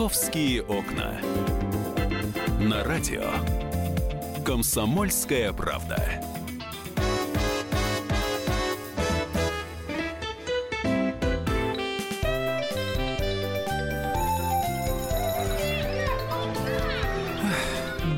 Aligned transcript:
«Московские 0.00 0.62
окна». 0.62 1.20
На 2.58 2.82
радио 2.84 3.30
«Комсомольская 4.46 5.52
правда». 5.52 6.22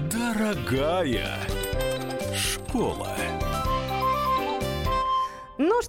Дорогая 0.09 1.37
школа. 2.33 3.17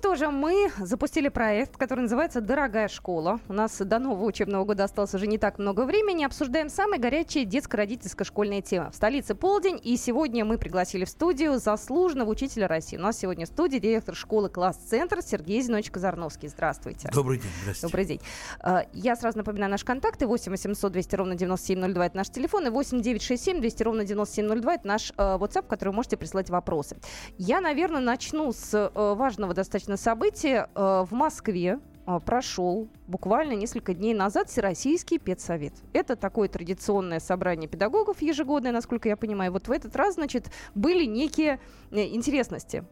Что 0.04 0.16
же, 0.16 0.28
мы 0.32 0.70
запустили 0.80 1.30
проект, 1.30 1.78
который 1.78 2.02
называется 2.02 2.42
«Дорогая 2.42 2.90
школа». 2.90 3.40
У 3.48 3.54
нас 3.54 3.78
до 3.78 4.00
нового 4.00 4.26
учебного 4.26 4.66
года 4.66 4.84
осталось 4.84 5.14
уже 5.14 5.28
не 5.28 5.38
так 5.38 5.60
много 5.60 5.86
времени. 5.86 6.26
Обсуждаем 6.26 6.68
самые 6.68 7.00
горячие 7.00 7.46
детско-родительско-школьные 7.46 8.62
темы. 8.62 8.92
В 8.92 8.96
столице 8.96 9.34
полдень, 9.34 9.80
и 9.82 9.96
сегодня 9.96 10.44
мы 10.44 10.58
пригласили 10.58 11.06
в 11.06 11.10
студию 11.10 11.58
заслуженного 11.58 12.30
учителя 12.30 12.68
России. 12.68 12.98
У 12.98 13.00
нас 13.00 13.18
сегодня 13.18 13.46
в 13.46 13.48
студии 13.48 13.78
директор 13.78 14.14
школы 14.14 14.50
«Класс-центр» 14.50 15.22
Сергей 15.22 15.62
Зинович 15.62 15.90
Казарновский. 15.90 16.50
Здравствуйте. 16.50 17.10
Добрый 17.14 17.38
день, 17.38 17.52
здравствуйте. 17.62 17.88
Добрый 17.88 18.06
день. 18.06 18.22
А, 18.60 18.86
Я 18.92 19.16
сразу 19.16 19.38
напоминаю 19.38 19.72
наши 19.72 19.86
контакты. 19.86 20.28
8 20.28 20.52
800 20.52 20.92
200 20.92 21.16
ровно 21.16 21.36
9702 21.36 22.06
это 22.08 22.18
наш 22.18 22.28
телефон. 22.30 22.68
И 22.68 22.70
8 22.70 23.00
967 23.00 23.62
200 23.62 23.84
ровно 23.84 24.04
9702 24.04 24.74
это 24.74 24.86
наш 24.86 25.12
э, 25.12 25.14
WhatsApp, 25.16 25.64
в 25.64 25.68
который 25.68 25.90
вы 25.90 25.96
можете 25.96 26.18
присылать 26.18 26.50
вопросы. 26.50 26.98
Я, 27.38 27.62
наверное, 27.62 28.02
начну 28.02 28.52
с 28.52 28.74
э, 28.74 28.90
важного 28.94 29.54
достаточно 29.54 29.93
события. 29.98 30.70
Э, 30.76 31.06
В 31.10 31.14
Москве 31.14 31.80
э, 32.06 32.20
прошел 32.26 32.88
буквально 33.08 33.54
несколько 33.54 33.94
дней 33.94 34.14
назад 34.14 34.50
Всероссийский 34.50 35.20
педсовет. 35.20 35.74
Это 35.94 36.16
такое 36.16 36.48
традиционное 36.50 37.20
собрание 37.20 37.68
педагогов 37.68 38.22
ежегодное, 38.22 38.72
насколько 38.72 39.10
я 39.10 39.18
понимаю. 39.18 39.52
Вот 39.52 39.68
в 39.68 39.72
этот 39.72 39.96
раз, 39.96 40.16
значит, 40.16 40.52
были 40.76 41.06
некие 41.06 41.60
э, 41.92 42.08
интересности. 42.08 42.84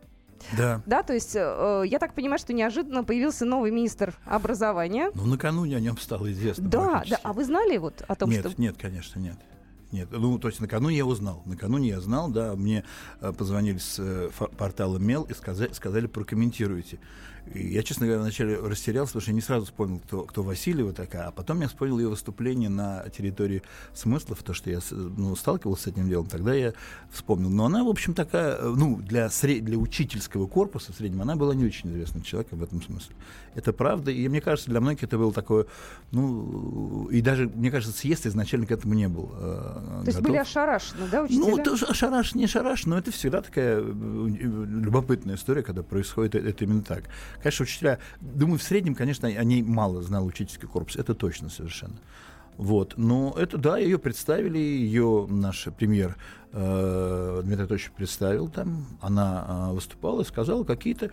Да. 0.58 0.82
Да, 0.86 1.04
то 1.04 1.14
есть 1.14 1.36
э, 1.36 1.84
я 1.86 2.00
так 2.00 2.14
понимаю, 2.14 2.40
что 2.40 2.54
неожиданно 2.54 3.04
появился 3.04 3.46
новый 3.46 3.72
министр 3.72 4.16
образования. 4.26 5.12
Ну, 5.14 5.26
накануне 5.26 5.78
о 5.78 5.80
нем 5.80 5.98
стало 5.98 6.32
известно. 6.32 6.68
Да, 6.68 7.04
да. 7.08 7.20
А 7.24 7.34
вы 7.34 7.46
знали 7.46 7.78
вот 7.78 8.04
о 8.08 8.16
том, 8.16 8.30
нет, 8.30 8.50
что... 8.50 8.62
нет, 8.62 8.76
конечно, 8.80 9.20
нет. 9.20 9.38
Нет, 9.92 10.08
ну, 10.12 10.40
то 10.40 10.48
есть 10.48 10.62
накануне 10.62 10.98
я 10.98 11.06
узнал. 11.06 11.44
Накануне 11.46 11.90
я 11.90 12.00
знал, 12.00 12.30
да, 12.30 12.56
мне 12.56 12.86
э, 13.20 13.34
позвонили 13.34 13.78
с 13.78 13.98
э, 14.00 14.30
портала 14.58 14.98
МЕЛ 14.98 15.24
и 15.24 15.34
сказали, 15.34 15.74
сказали 15.74 16.08
прокомментируйте. 16.08 17.00
Я, 17.54 17.84
честно 17.84 18.06
говоря, 18.06 18.22
вначале 18.22 18.58
растерялся, 18.60 19.10
потому 19.14 19.22
что 19.22 19.32
я 19.32 19.36
не 19.36 19.42
сразу 19.42 19.66
вспомнил, 19.66 20.00
кто, 20.00 20.24
кто 20.24 20.44
Васильева 20.44 20.94
такая, 20.94 21.28
а 21.28 21.32
потом 21.32 21.62
я 21.62 21.68
вспомнил 21.68 22.00
ее 22.00 22.08
выступление 22.08 22.70
на 22.70 23.04
территории 23.10 23.62
смыслов, 23.94 24.44
то, 24.44 24.54
что 24.54 24.70
я 24.70 24.80
ну, 24.92 25.36
сталкивался 25.36 25.84
с 25.84 25.88
этим 25.88 26.08
делом, 26.08 26.28
тогда 26.28 26.54
я 26.54 26.74
вспомнил. 27.12 27.50
Но 27.50 27.66
она, 27.66 27.84
в 27.84 27.90
общем, 27.90 28.14
такая, 28.14 28.56
э, 28.56 28.74
ну, 28.76 28.98
для, 28.98 29.26
сре- 29.28 29.60
для 29.60 29.78
учительского 29.78 30.48
корпуса 30.48 30.94
в 30.94 30.96
среднем, 30.96 31.22
она 31.24 31.36
была 31.36 31.54
не 31.56 31.66
очень 31.66 31.90
известным 31.92 32.24
человеком 32.24 32.60
в 32.60 32.64
этом 32.64 32.82
смысле. 32.82 33.16
Это 33.54 33.74
правда, 33.74 34.12
и 34.12 34.28
мне 34.30 34.40
кажется, 34.40 34.70
для 34.70 34.80
многих 34.80 35.04
это 35.04 35.18
было 35.18 35.34
такое, 35.34 35.66
ну, 36.12 37.08
и 37.12 37.22
даже, 37.22 37.50
мне 37.50 37.70
кажется, 37.70 37.98
съезд 37.98 38.26
изначально 38.28 38.66
к 38.66 38.72
этому 38.72 38.94
не 38.94 39.08
был 39.10 39.30
э, 39.34 39.42
То 39.42 40.04
есть 40.06 40.18
готов. 40.20 40.24
были 40.32 40.38
ошарашены, 40.38 41.08
да, 41.12 41.24
учителя? 41.24 41.56
Ну, 41.58 41.64
тоже 41.64 41.94
шараш, 41.94 42.36
не 42.36 42.48
шараш, 42.48 42.86
но 42.86 42.98
это 42.98 43.12
всегда 43.12 43.42
такая 43.42 43.80
э, 43.82 43.84
любопытная 43.84 45.36
история, 45.36 45.64
когда 45.64 45.84
происходит 45.84 46.36
э- 46.36 46.50
это 46.50 46.64
именно 46.64 46.82
так. 46.82 47.04
Конечно, 47.42 47.64
учителя, 47.64 48.00
думаю, 48.20 48.60
в 48.60 48.64
среднем, 48.64 48.96
конечно, 48.96 49.28
они 49.28 49.64
мало 49.64 50.02
знал 50.02 50.26
учительский 50.26 50.68
корпус, 50.68 50.96
это 50.96 51.14
точно 51.16 51.50
совершенно. 51.50 52.00
Вот, 52.58 52.94
но 52.98 53.34
это, 53.38 53.58
да, 53.58 53.78
ее 53.78 53.98
представили, 53.98 54.60
ее 54.60 55.26
наш 55.30 55.68
премьер 55.78 56.16
э, 56.52 57.42
Дмитрий 57.44 57.62
Анатольевич 57.62 57.92
представил 57.92 58.50
там, 58.50 58.86
она 59.02 59.46
э, 59.48 59.74
выступала 59.74 60.22
и 60.22 60.26
сказала 60.26 60.64
какие-то 60.64 61.12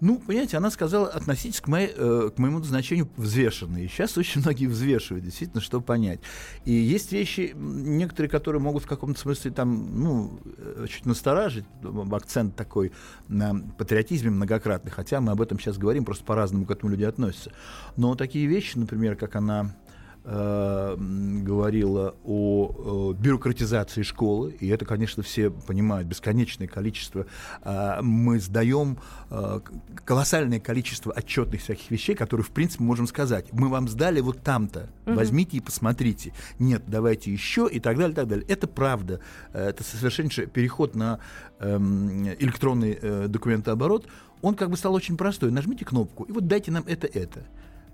ну, 0.00 0.18
понимаете, 0.18 0.58
она 0.58 0.70
сказала, 0.70 1.08
относитесь 1.08 1.60
к, 1.60 1.68
моей, 1.68 1.90
э, 1.94 2.30
к 2.34 2.38
моему 2.38 2.58
назначению 2.58 3.08
взвешенно. 3.16 3.78
И 3.78 3.88
сейчас 3.88 4.18
очень 4.18 4.42
многие 4.42 4.66
взвешивают, 4.66 5.24
действительно, 5.24 5.62
чтобы 5.62 5.84
понять. 5.84 6.20
И 6.64 6.72
есть 6.72 7.12
вещи, 7.12 7.52
некоторые, 7.54 8.28
которые 8.28 8.60
могут 8.60 8.84
в 8.84 8.86
каком-то 8.86 9.18
смысле 9.18 9.50
там, 9.52 10.02
ну, 10.02 10.40
э, 10.58 10.86
чуть 10.88 11.06
настораживать, 11.06 11.66
м, 11.82 12.14
акцент 12.14 12.56
такой 12.56 12.92
на 13.28 13.54
патриотизме 13.78 14.30
многократный, 14.30 14.90
хотя 14.90 15.20
мы 15.20 15.32
об 15.32 15.40
этом 15.40 15.58
сейчас 15.58 15.78
говорим, 15.78 16.04
просто 16.04 16.24
по-разному 16.24 16.66
к 16.66 16.70
этому 16.70 16.92
люди 16.92 17.04
относятся. 17.04 17.52
Но 17.96 18.14
такие 18.14 18.46
вещи, 18.46 18.76
например, 18.76 19.16
как 19.16 19.34
она 19.34 19.74
э, 20.26 20.96
говорила 21.42 22.14
о, 22.24 23.12
э, 23.16 23.22
бюрократизации 23.22 24.02
школы, 24.02 24.56
и 24.60 24.68
это, 24.68 24.84
конечно, 24.84 25.22
все 25.22 25.50
понимают, 25.50 26.08
бесконечное 26.08 26.66
количество. 26.66 27.26
э, 27.62 28.02
мы 28.02 28.40
сдаем 28.40 28.98
э, 29.30 29.60
колоссальное 30.04 30.60
количество 30.60 31.12
отчетных 31.12 31.60
всяких 31.62 31.90
вещей, 31.90 32.14
которые, 32.14 32.44
в 32.44 32.50
принципе, 32.50 32.82
можем 32.84 33.06
сказать. 33.06 33.46
Мы 33.52 33.68
вам 33.68 33.88
сдали 33.88 34.20
вот 34.20 34.42
там-то, 34.42 34.88
возьмите 35.06 35.56
и 35.56 35.60
посмотрите. 35.60 36.32
Нет, 36.58 36.82
давайте 36.86 37.32
еще 37.32 37.68
и 37.70 37.78
так 37.80 37.96
далее, 37.96 38.12
и 38.12 38.16
так 38.16 38.28
далее. 38.28 38.44
Это 38.48 38.66
правда. 38.66 39.20
Э, 39.52 39.68
Это 39.68 39.84
совершеннейший 39.84 40.46
переход 40.46 40.94
на 40.96 41.20
эм, 41.60 42.28
электронный 42.34 42.98
э, 43.00 43.26
документооборот. 43.28 44.06
Он 44.42 44.54
как 44.54 44.70
бы 44.70 44.76
стал 44.76 44.94
очень 44.94 45.16
простой. 45.16 45.50
Нажмите 45.50 45.84
кнопку, 45.84 46.24
и 46.24 46.32
вот 46.32 46.46
дайте 46.46 46.70
нам 46.70 46.84
это-это. 46.86 47.40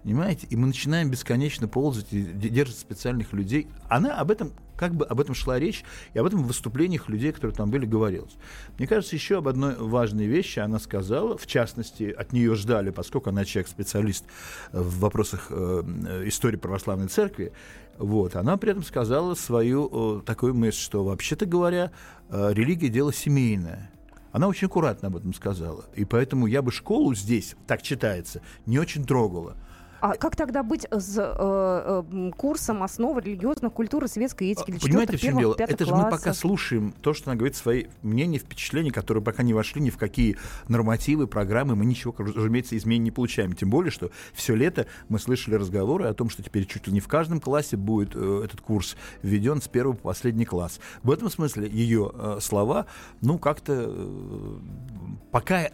Понимаете? 0.02 0.48
И 0.50 0.56
мы 0.56 0.66
начинаем 0.66 1.10
бесконечно 1.10 1.68
ползать 1.68 2.06
и 2.10 2.22
де- 2.22 2.48
держать 2.48 2.78
специальных 2.78 3.32
людей. 3.32 3.68
Она 3.88 4.18
об 4.18 4.32
этом, 4.32 4.52
как 4.76 4.94
бы 4.94 5.06
об 5.06 5.20
этом 5.20 5.34
шла 5.34 5.60
речь, 5.60 5.84
и 6.12 6.18
об 6.18 6.26
этом 6.26 6.42
в 6.42 6.48
выступлениях 6.48 7.08
людей, 7.08 7.30
которые 7.30 7.54
там 7.54 7.70
были, 7.70 7.86
говорилось. 7.86 8.36
Мне 8.78 8.88
кажется, 8.88 9.14
еще 9.14 9.38
об 9.38 9.46
одной 9.46 9.76
важной 9.76 10.26
вещи 10.26 10.58
она 10.58 10.80
сказала, 10.80 11.38
в 11.38 11.46
частности, 11.46 12.10
от 12.10 12.32
нее 12.32 12.56
ждали, 12.56 12.90
поскольку 12.90 13.30
она 13.30 13.44
человек-специалист 13.44 14.24
в 14.72 14.98
вопросах 14.98 15.46
э, 15.50 15.82
э, 16.06 16.28
истории 16.28 16.56
православной 16.56 17.06
церкви, 17.06 17.52
вот, 17.96 18.34
она 18.34 18.56
при 18.56 18.72
этом 18.72 18.82
сказала 18.82 19.34
свою 19.34 20.18
э, 20.18 20.22
такую 20.22 20.54
мысль, 20.54 20.80
что, 20.80 21.04
вообще-то 21.04 21.46
говоря, 21.46 21.92
э, 22.28 22.52
религия– 22.52 22.88
дело 22.88 23.12
семейное. 23.12 23.92
Она 24.32 24.48
очень 24.48 24.66
аккуратно 24.66 25.08
об 25.08 25.16
этом 25.16 25.32
сказала. 25.34 25.84
И 25.94 26.04
поэтому 26.04 26.46
я 26.46 26.62
бы 26.62 26.72
школу 26.72 27.14
здесь, 27.14 27.54
так 27.66 27.82
читается, 27.82 28.40
не 28.66 28.78
очень 28.78 29.04
трогала. 29.04 29.56
А 30.02 30.16
как 30.16 30.34
тогда 30.34 30.64
быть 30.64 30.84
с 30.90 31.16
э, 31.16 31.22
э, 31.22 32.30
курсом 32.36 32.82
основы 32.82 33.20
религиозных 33.20 33.72
культуры, 33.72 34.08
светской 34.08 34.48
этики 34.48 34.72
для 34.72 34.80
Понимаете, 34.80 35.16
в 35.16 35.20
чем 35.20 35.38
дело? 35.38 35.54
Это 35.56 35.86
же 35.86 35.94
мы 35.94 36.10
пока 36.10 36.34
слушаем 36.34 36.92
то, 37.02 37.14
что 37.14 37.30
она 37.30 37.38
говорит, 37.38 37.54
свои 37.54 37.84
мнения, 38.02 38.38
впечатления, 38.38 38.90
которые 38.90 39.22
пока 39.22 39.44
не 39.44 39.54
вошли 39.54 39.80
ни 39.80 39.90
в 39.90 39.98
какие 39.98 40.38
нормативы, 40.66 41.28
программы, 41.28 41.76
мы 41.76 41.84
ничего, 41.84 42.12
разумеется, 42.18 42.76
изменений 42.76 43.04
не 43.04 43.10
получаем. 43.12 43.52
Тем 43.52 43.70
более, 43.70 43.92
что 43.92 44.10
все 44.34 44.56
лето 44.56 44.88
мы 45.08 45.20
слышали 45.20 45.54
разговоры 45.54 46.06
о 46.06 46.14
том, 46.14 46.30
что 46.30 46.42
теперь 46.42 46.66
чуть 46.66 46.88
ли 46.88 46.92
не 46.92 46.98
в 46.98 47.06
каждом 47.06 47.38
классе 47.38 47.76
будет 47.76 48.16
э, 48.16 48.42
этот 48.44 48.60
курс 48.60 48.96
введен 49.22 49.62
с 49.62 49.68
первого 49.68 49.94
по 49.94 50.08
последний 50.08 50.46
класс. 50.46 50.80
В 51.04 51.12
этом 51.12 51.30
смысле 51.30 51.68
ее 51.68 52.10
э, 52.12 52.38
слова, 52.40 52.86
ну, 53.20 53.38
как-то 53.38 53.84
э, 53.86 54.56
пока, 55.30 55.62
э, 55.62 55.70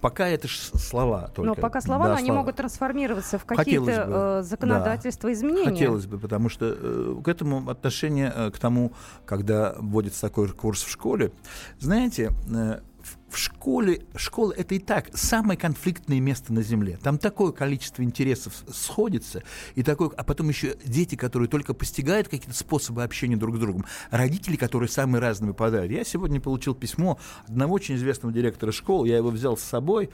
пока 0.00 0.28
это 0.28 0.48
ж 0.48 0.56
слова 0.56 1.30
только. 1.34 1.48
Но 1.48 1.54
пока 1.54 1.80
слова, 1.80 2.04
Да, 2.04 2.10
но 2.12 2.16
они 2.16 2.26
слова. 2.26 2.40
могут 2.40 2.56
трансформироваться 2.56 3.38
в 3.38 3.44
какие-то 3.44 4.40
э, 4.40 4.42
законодательства, 4.42 5.28
да. 5.28 5.32
изменения. 5.32 5.70
Хотелось 5.70 6.06
бы, 6.06 6.18
потому 6.18 6.48
что 6.48 6.66
э, 6.78 7.16
к 7.24 7.28
этому 7.28 7.68
отношение 7.70 8.32
э, 8.34 8.50
к 8.50 8.58
тому, 8.58 8.92
когда 9.26 9.74
вводится 9.78 10.22
такой 10.22 10.48
курс 10.48 10.82
в 10.82 10.90
школе, 10.90 11.32
знаете, 11.78 12.32
э, 12.52 12.80
в- 13.28 13.36
школе, 13.36 14.02
школа 14.16 14.52
это 14.56 14.74
и 14.74 14.78
так 14.78 15.10
самое 15.16 15.58
конфликтное 15.58 16.20
место 16.20 16.52
на 16.52 16.62
Земле. 16.62 16.98
Там 17.02 17.18
такое 17.18 17.52
количество 17.52 18.02
интересов 18.02 18.64
сходится, 18.72 19.42
и 19.74 19.82
такое, 19.82 20.10
а 20.16 20.24
потом 20.24 20.48
еще 20.48 20.76
дети, 20.84 21.14
которые 21.14 21.48
только 21.48 21.74
постигают 21.74 22.28
какие-то 22.28 22.56
способы 22.56 23.02
общения 23.04 23.36
друг 23.36 23.56
с 23.56 23.58
другом, 23.58 23.84
родители, 24.10 24.56
которые 24.56 24.88
самые 24.88 25.20
разные 25.20 25.48
выпадают. 25.48 25.92
Я 25.92 26.04
сегодня 26.04 26.40
получил 26.40 26.74
письмо 26.74 27.18
одного 27.46 27.74
очень 27.74 27.96
известного 27.96 28.32
директора 28.32 28.72
школы, 28.72 29.08
я 29.08 29.16
его 29.16 29.30
взял 29.30 29.56
с 29.56 29.62
собой. 29.62 30.10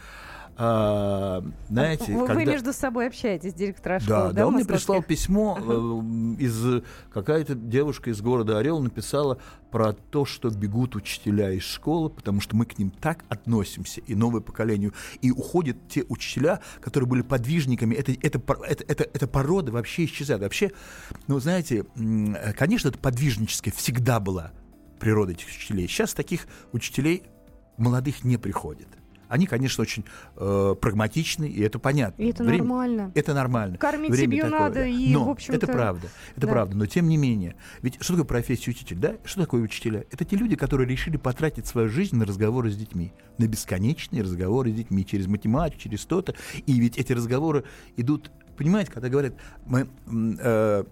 А, 0.56 1.42
знаете, 1.68 2.12
Вы, 2.12 2.20
вы 2.20 2.26
когда- 2.28 2.44
между 2.44 2.72
собой 2.72 3.08
общаетесь, 3.08 3.54
директора 3.54 3.98
школы, 3.98 4.28
да, 4.28 4.32
да, 4.32 4.46
он 4.46 4.54
мне 4.54 4.64
прислал 4.64 5.02
письмо 5.02 5.58
э, 6.38 6.42
из 6.42 6.82
какая-то 7.12 7.56
девушка 7.56 8.10
из 8.10 8.20
города 8.20 8.58
Орел 8.58 8.80
написала 8.80 9.38
про 9.72 9.92
то, 9.92 10.24
что 10.24 10.50
бегут 10.50 10.94
учителя 10.94 11.50
из 11.50 11.64
школы, 11.64 12.08
потому 12.08 12.40
что 12.40 12.54
мы 12.54 12.66
к 12.66 12.78
ним 12.78 12.90
так 12.90 13.24
относимся 13.28 14.00
и 14.00 14.14
новое 14.14 14.40
поколение, 14.40 14.92
и 15.20 15.32
уходят 15.32 15.76
те 15.88 16.04
учителя, 16.08 16.60
которые 16.80 17.08
были 17.08 17.22
подвижниками. 17.22 17.96
Это 17.96 18.12
это 18.12 18.40
это 18.68 18.84
это, 18.86 19.04
эта 19.12 19.26
порода 19.26 19.72
вообще 19.72 20.04
исчезает. 20.04 20.42
Вообще, 20.42 20.70
ну 21.26 21.40
знаете, 21.40 21.84
конечно, 22.56 22.88
это 22.88 22.98
подвижническая 22.98 23.74
всегда 23.74 24.20
была 24.20 24.52
природа 25.00 25.32
этих 25.32 25.48
учителей. 25.48 25.88
Сейчас 25.88 26.14
таких 26.14 26.46
учителей 26.72 27.24
молодых 27.76 28.22
не 28.22 28.36
приходит. 28.36 28.86
Они, 29.28 29.46
конечно, 29.46 29.82
очень 29.82 30.04
э, 30.36 30.74
прагматичны, 30.80 31.46
и 31.46 31.60
это 31.62 31.78
понятно. 31.78 32.22
И 32.22 32.28
это 32.28 32.44
Время, 32.44 32.58
нормально. 32.58 33.12
Это 33.14 33.34
нормально. 33.34 33.78
Кормить 33.78 34.10
Время 34.10 34.32
семью 34.32 34.44
такое, 34.44 34.60
надо, 34.60 34.86
и, 34.86 35.12
Но 35.12 35.24
в 35.24 35.30
общем-то... 35.30 35.56
это 35.56 35.66
правда. 35.66 36.08
Это 36.36 36.46
да. 36.46 36.52
правда. 36.52 36.76
Но, 36.76 36.86
тем 36.86 37.08
не 37.08 37.16
менее, 37.16 37.56
ведь 37.82 37.96
что 38.00 38.14
такое 38.14 38.26
профессия 38.26 38.70
учитель, 38.70 38.96
да? 38.96 39.16
Что 39.24 39.42
такое 39.42 39.62
учителя? 39.62 40.04
Это 40.10 40.24
те 40.24 40.36
люди, 40.36 40.56
которые 40.56 40.88
решили 40.88 41.16
потратить 41.16 41.66
свою 41.66 41.88
жизнь 41.88 42.16
на 42.16 42.24
разговоры 42.24 42.70
с 42.70 42.76
детьми. 42.76 43.12
На 43.38 43.46
бесконечные 43.46 44.22
разговоры 44.22 44.70
с 44.70 44.74
детьми 44.74 45.04
через 45.04 45.26
математику, 45.26 45.80
через 45.80 46.00
что-то. 46.00 46.34
И 46.66 46.78
ведь 46.78 46.98
эти 46.98 47.12
разговоры 47.12 47.64
идут... 47.96 48.30
Понимаете, 48.56 48.92
когда 48.92 49.08
говорят, 49.08 49.34
мы... 49.66 49.88
Э, 50.40 50.84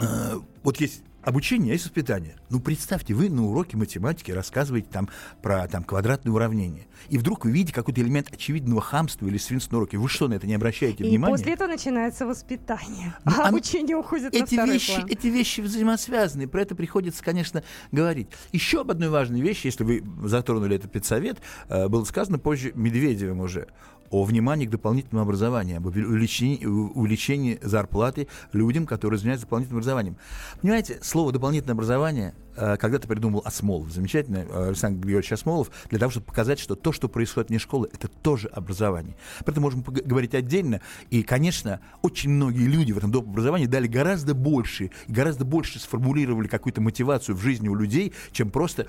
э, 0.00 0.40
вот 0.62 0.76
есть 0.80 1.02
обучение, 1.22 1.72
есть 1.72 1.84
воспитание. 1.84 2.36
Ну, 2.50 2.60
представьте, 2.60 3.14
вы 3.14 3.30
на 3.30 3.46
уроке 3.46 3.76
математики 3.76 4.30
рассказываете 4.30 4.88
там 4.90 5.08
про 5.42 5.66
там, 5.68 5.84
квадратные 5.84 6.32
уравнения. 6.32 6.86
И 7.08 7.18
вдруг 7.18 7.44
вы 7.44 7.52
видите 7.52 7.72
какой-то 7.72 8.00
элемент 8.00 8.32
очевидного 8.32 8.80
хамства 8.80 9.26
или 9.26 9.38
свинства 9.38 9.76
на 9.76 9.78
уроке. 9.78 9.98
Вы 9.98 10.08
что, 10.08 10.28
на 10.28 10.34
это 10.34 10.46
не 10.46 10.54
обращаете 10.54 11.04
и 11.04 11.08
внимания? 11.08 11.34
И 11.34 11.38
после 11.38 11.54
этого 11.54 11.68
начинается 11.68 12.26
воспитание. 12.26 13.14
Ну, 13.24 13.32
а 13.40 13.48
обучение 13.48 13.96
уходит 13.96 14.34
эти 14.34 14.54
на 14.54 14.66
вещи, 14.66 14.94
план. 14.94 15.06
Эти 15.08 15.26
вещи 15.28 15.60
взаимосвязаны. 15.60 16.46
Про 16.48 16.62
это 16.62 16.74
приходится, 16.74 17.22
конечно, 17.22 17.62
говорить. 17.90 18.28
Еще 18.52 18.80
об 18.80 18.90
одной 18.90 19.08
важной 19.08 19.40
вещи, 19.40 19.66
если 19.66 19.84
вы 19.84 20.04
затронули 20.28 20.76
этот 20.76 20.92
педсовет, 20.92 21.38
э, 21.68 21.88
было 21.88 22.04
сказано 22.04 22.38
позже 22.38 22.72
Медведевым 22.74 23.40
уже 23.40 23.68
о 24.12 24.22
внимании 24.24 24.66
к 24.66 24.70
дополнительному 24.70 25.24
образованию, 25.24 25.78
об 25.78 25.86
увеличении, 25.86 26.64
увеличении 26.64 27.58
зарплаты 27.62 28.28
людям, 28.52 28.86
которые 28.86 29.18
занимаются 29.18 29.46
дополнительным 29.46 29.78
образованием. 29.78 30.16
Понимаете, 30.60 30.98
слово 31.02 31.32
«дополнительное 31.32 31.74
образование» 31.74 32.34
Э, 32.34 32.41
когда-то 32.76 33.08
придумал 33.08 33.42
Осмолов, 33.44 33.90
замечательный 33.90 34.46
э, 34.48 34.68
Александр 34.68 35.00
Григорьевич 35.00 35.32
Осмолов, 35.32 35.70
для 35.90 35.98
того, 35.98 36.10
чтобы 36.10 36.26
показать, 36.26 36.58
что 36.58 36.74
то, 36.74 36.92
что 36.92 37.08
происходит 37.08 37.50
вне 37.50 37.58
школы, 37.58 37.88
это 37.92 38.08
тоже 38.08 38.48
образование. 38.48 39.16
Поэтому 39.44 39.64
можем 39.64 39.82
говорить 39.82 40.34
отдельно. 40.34 40.80
И, 41.10 41.22
конечно, 41.22 41.80
очень 42.02 42.30
многие 42.30 42.66
люди 42.66 42.92
в 42.92 42.98
этом 42.98 43.10
доп. 43.10 43.26
образовании 43.26 43.66
дали 43.66 43.86
гораздо 43.86 44.34
больше, 44.34 44.90
гораздо 45.08 45.44
больше 45.44 45.78
сформулировали 45.78 46.48
какую-то 46.48 46.80
мотивацию 46.80 47.36
в 47.36 47.40
жизни 47.40 47.68
у 47.68 47.74
людей, 47.74 48.12
чем 48.32 48.50
просто 48.50 48.86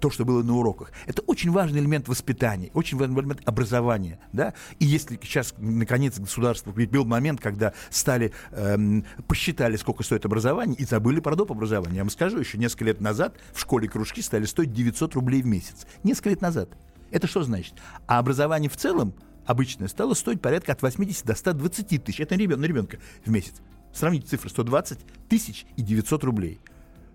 то, 0.00 0.10
что 0.10 0.24
было 0.24 0.42
на 0.42 0.56
уроках. 0.56 0.92
Это 1.06 1.22
очень 1.22 1.50
важный 1.50 1.80
элемент 1.80 2.08
воспитания, 2.08 2.70
очень 2.74 2.98
важный 2.98 3.18
элемент 3.20 3.40
образования. 3.44 4.18
Да? 4.32 4.54
И 4.78 4.84
если 4.84 5.18
сейчас, 5.22 5.54
наконец, 5.58 6.18
государство, 6.18 6.72
был 6.72 7.04
момент, 7.04 7.40
когда 7.40 7.72
стали, 7.90 8.32
эм, 8.50 9.04
посчитали, 9.26 9.76
сколько 9.76 10.02
стоит 10.02 10.26
образование, 10.26 10.76
и 10.76 10.84
забыли 10.84 11.20
про 11.20 11.36
доп. 11.36 11.52
образование. 11.52 11.96
Я 11.96 12.02
вам 12.02 12.10
скажу, 12.10 12.38
еще 12.38 12.58
несколько 12.58 12.81
несколько 12.82 12.84
лет 12.84 13.00
назад 13.00 13.36
в 13.52 13.60
школе 13.60 13.88
кружки 13.88 14.22
стали 14.22 14.44
стоить 14.44 14.72
900 14.72 15.14
рублей 15.14 15.42
в 15.42 15.46
месяц. 15.46 15.86
Несколько 16.02 16.30
лет 16.30 16.40
назад. 16.40 16.68
Это 17.10 17.26
что 17.26 17.42
значит? 17.42 17.74
А 18.06 18.18
образование 18.18 18.70
в 18.70 18.76
целом 18.76 19.14
обычное 19.46 19.88
стало 19.88 20.14
стоить 20.14 20.40
порядка 20.40 20.72
от 20.72 20.82
80 20.82 21.24
до 21.24 21.34
120 21.34 22.04
тысяч. 22.04 22.20
Это 22.20 22.34
на 22.36 22.64
ребенка 22.64 22.98
в 23.24 23.30
месяц. 23.30 23.54
Сравните 23.92 24.26
цифры 24.26 24.50
120 24.50 24.98
тысяч 25.28 25.66
и 25.76 25.82
900 25.82 26.24
рублей 26.24 26.60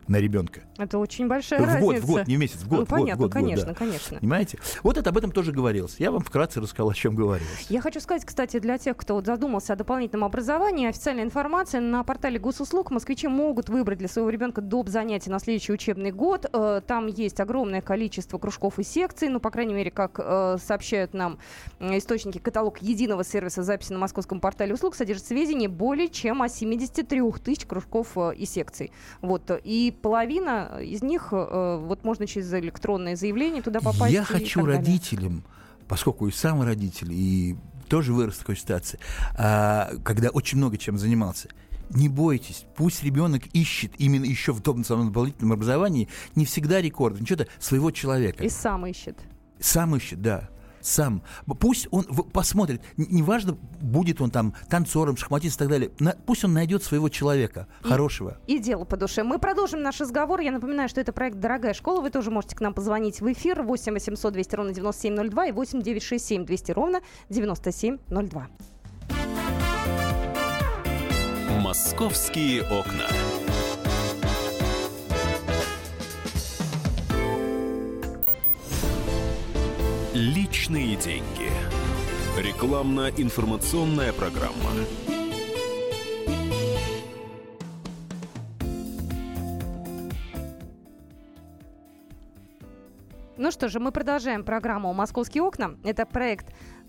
на 0.07 0.17
ребенка. 0.17 0.61
Это 0.77 0.97
очень 0.97 1.27
большая 1.27 1.59
в 1.59 1.63
разница. 1.63 1.85
год, 1.85 1.97
в 1.97 2.07
год, 2.07 2.27
не 2.27 2.37
в 2.37 2.39
месяц, 2.39 2.57
в 2.57 2.67
год. 2.67 2.79
Ну, 2.79 2.85
понятно, 2.85 3.23
год, 3.23 3.27
год, 3.27 3.33
конечно, 3.33 3.65
год, 3.65 3.73
да. 3.73 3.79
конечно. 3.79 4.19
Понимаете? 4.19 4.59
Вот 4.83 4.97
это 4.97 5.09
об 5.09 5.17
этом 5.17 5.31
тоже 5.31 5.51
говорилось. 5.51 5.95
Я 5.99 6.11
вам 6.11 6.21
вкратце 6.21 6.61
рассказал, 6.61 6.89
о 6.89 6.93
чем 6.93 7.15
говорилось. 7.15 7.67
Я 7.69 7.81
хочу 7.81 7.99
сказать, 7.99 8.25
кстати, 8.25 8.59
для 8.59 8.77
тех, 8.77 8.95
кто 8.95 9.21
задумался 9.21 9.73
о 9.73 9.75
дополнительном 9.75 10.23
образовании, 10.23 10.87
официальная 10.87 11.23
информация 11.23 11.81
на 11.81 12.03
портале 12.03 12.39
госуслуг 12.39 12.91
москвичи 12.91 13.27
могут 13.27 13.69
выбрать 13.69 13.99
для 13.99 14.07
своего 14.07 14.29
ребенка 14.29 14.61
доп. 14.61 14.89
занятий 14.89 15.29
на 15.29 15.39
следующий 15.39 15.73
учебный 15.73 16.11
год. 16.11 16.45
Э, 16.53 16.81
там 16.85 17.07
есть 17.07 17.39
огромное 17.39 17.81
количество 17.81 18.37
кружков 18.37 18.79
и 18.79 18.83
секций, 18.83 19.29
ну, 19.29 19.39
по 19.39 19.49
крайней 19.49 19.73
мере, 19.73 19.91
как 19.91 20.19
э, 20.19 20.57
сообщают 20.63 21.13
нам 21.13 21.39
источники, 21.79 22.37
каталог 22.37 22.81
единого 22.81 23.23
сервиса 23.23 23.63
записи 23.63 23.91
на 23.91 23.99
московском 23.99 24.39
портале 24.39 24.73
услуг 24.73 24.95
содержит 24.95 25.25
сведения 25.25 25.67
более 25.67 26.09
чем 26.09 26.41
о 26.41 26.49
73 26.49 27.21
тысяч 27.43 27.65
кружков 27.65 28.17
э, 28.17 28.35
и 28.35 28.45
секций. 28.45 28.91
Вот. 29.21 29.51
И 29.63 29.96
половина 30.01 30.79
из 30.81 31.01
них 31.01 31.29
э, 31.31 31.77
вот 31.81 32.03
можно 32.03 32.27
через 32.27 32.53
электронное 32.53 33.15
заявление 33.15 33.61
туда 33.61 33.79
попасть. 33.79 34.13
Я 34.13 34.23
хочу 34.23 34.65
родителям, 34.65 35.43
поскольку 35.87 36.27
и 36.27 36.31
сам 36.31 36.61
родитель, 36.61 37.11
и 37.11 37.55
тоже 37.87 38.13
вырос 38.13 38.35
в 38.35 38.39
такой 38.39 38.57
ситуации, 38.57 38.99
а, 39.37 39.91
когда 40.03 40.29
очень 40.29 40.57
много 40.57 40.77
чем 40.77 40.97
занимался. 40.97 41.49
Не 41.89 42.09
бойтесь, 42.09 42.65
пусть 42.75 43.01
ребенок 43.03 43.45
ищет 43.53 43.93
именно 43.97 44.25
еще 44.25 44.51
в 44.51 44.61
том 44.61 44.83
самом 44.83 45.07
дополнительном 45.07 45.53
образовании 45.53 46.09
не 46.35 46.45
всегда 46.45 46.81
рекорд, 46.81 47.19
ничего-то 47.19 47.47
своего 47.59 47.91
человека. 47.91 48.43
И 48.43 48.49
сам 48.49 48.85
ищет. 48.85 49.17
Сам 49.59 49.95
ищет, 49.95 50.21
да 50.21 50.49
сам. 50.87 51.21
Пусть 51.59 51.87
он 51.91 52.03
посмотрит, 52.03 52.81
неважно, 52.95 53.57
будет 53.81 54.21
он 54.21 54.31
там 54.31 54.53
танцором, 54.69 55.17
шахматистом 55.17 55.67
и 55.67 55.69
так 55.69 55.69
далее, 55.69 55.91
на, 55.99 56.15
пусть 56.25 56.43
он 56.43 56.53
найдет 56.53 56.83
своего 56.83 57.09
человека 57.09 57.67
и, 57.83 57.87
хорошего. 57.87 58.37
И 58.47 58.59
дело 58.59 58.85
по 58.85 58.97
душе. 58.97 59.23
Мы 59.23 59.39
продолжим 59.39 59.81
наш 59.81 59.99
разговор. 59.99 60.39
Я 60.39 60.51
напоминаю, 60.51 60.89
что 60.89 61.01
это 61.01 61.11
проект 61.13 61.39
«Дорогая 61.39 61.73
школа». 61.73 62.01
Вы 62.01 62.09
тоже 62.09 62.31
можете 62.31 62.55
к 62.55 62.61
нам 62.61 62.73
позвонить 62.73 63.21
в 63.21 63.31
эфир 63.31 63.63
8 63.63 63.93
800 63.93 64.33
200 64.33 64.55
ровно 64.55 64.73
9702 64.73 65.47
и 65.47 65.51
8 65.51 65.81
967 65.81 66.45
200 66.45 66.71
ровно 66.71 67.01
9702. 67.29 68.47
«Московские 71.61 72.63
окна». 72.63 73.07
Личные 80.19 80.95
деньги. 80.95 81.51
Рекламно-информационная 82.39 84.11
программа. 84.13 84.71
Ну 93.37 93.51
что 93.51 93.69
же, 93.69 93.79
мы 93.79 93.91
продолжаем 93.91 94.43
программу 94.43 94.91
«Московские 94.91 95.43
окна». 95.43 95.77
Это 95.83 96.07
проект 96.07 96.47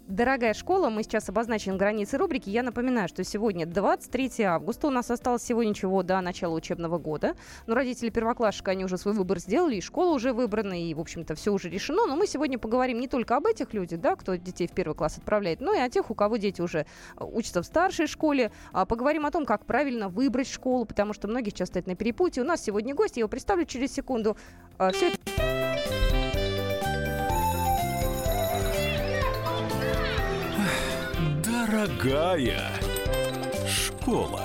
Дорогая 0.09 0.55
школа, 0.55 0.89
мы 0.89 1.03
сейчас 1.03 1.29
обозначим 1.29 1.77
границы 1.77 2.17
рубрики. 2.17 2.49
Я 2.49 2.63
напоминаю, 2.63 3.09
что 3.09 3.23
сегодня 3.25 3.67
23 3.67 4.43
августа. 4.45 4.87
У 4.87 4.91
нас 4.91 5.11
осталось 5.11 5.43
всего 5.43 5.63
ничего 5.63 6.03
до 6.03 6.19
начала 6.23 6.55
учебного 6.55 6.97
года. 6.97 7.37
Но 7.67 7.75
родители 7.75 8.09
первоклассшика, 8.09 8.71
они 8.71 8.87
уже 8.87 8.97
свой 8.97 9.13
выбор 9.13 9.39
сделали, 9.39 9.77
и 9.77 9.83
школа 9.83 10.15
уже 10.15 10.33
выбрана, 10.33 10.83
и, 10.83 10.95
в 10.95 11.01
общем-то, 11.01 11.35
все 11.35 11.53
уже 11.53 11.69
решено. 11.69 12.07
Но 12.07 12.17
мы 12.17 12.27
сегодня 12.27 12.59
поговорим 12.59 13.01
не 13.01 13.07
только 13.07 13.37
об 13.37 13.45
этих 13.45 13.75
людях, 13.75 14.01
да, 14.01 14.17
кто 14.17 14.35
детей 14.37 14.67
в 14.67 14.73
первый 14.73 14.95
класс 14.95 15.19
отправляет, 15.19 15.61
но 15.61 15.75
и 15.75 15.79
о 15.79 15.91
тех, 15.91 16.11
у 16.11 16.15
кого 16.15 16.39
дети 16.39 16.63
уже 16.63 16.79
э, 16.79 16.85
учатся 17.23 17.61
в 17.61 17.67
старшей 17.67 18.07
школе. 18.07 18.51
А 18.73 18.87
поговорим 18.87 19.27
о 19.27 19.31
том, 19.31 19.45
как 19.45 19.67
правильно 19.67 20.09
выбрать 20.09 20.49
школу, 20.49 20.87
потому 20.87 21.13
что 21.13 21.29
многих 21.29 21.53
часто 21.53 21.73
стоят 21.73 21.87
на 21.87 21.97
перепутье. 21.97 22.43
У 22.43 22.47
нас 22.47 22.63
сегодня 22.63 22.95
гость, 22.95 23.19
я 23.19 23.21
его 23.21 23.29
представлю 23.29 23.67
через 23.67 23.93
секунду. 23.93 24.39
А, 24.79 24.91
все 24.91 25.09
это... 25.09 25.58
Дорогая 31.79 32.73
школа. 33.69 34.43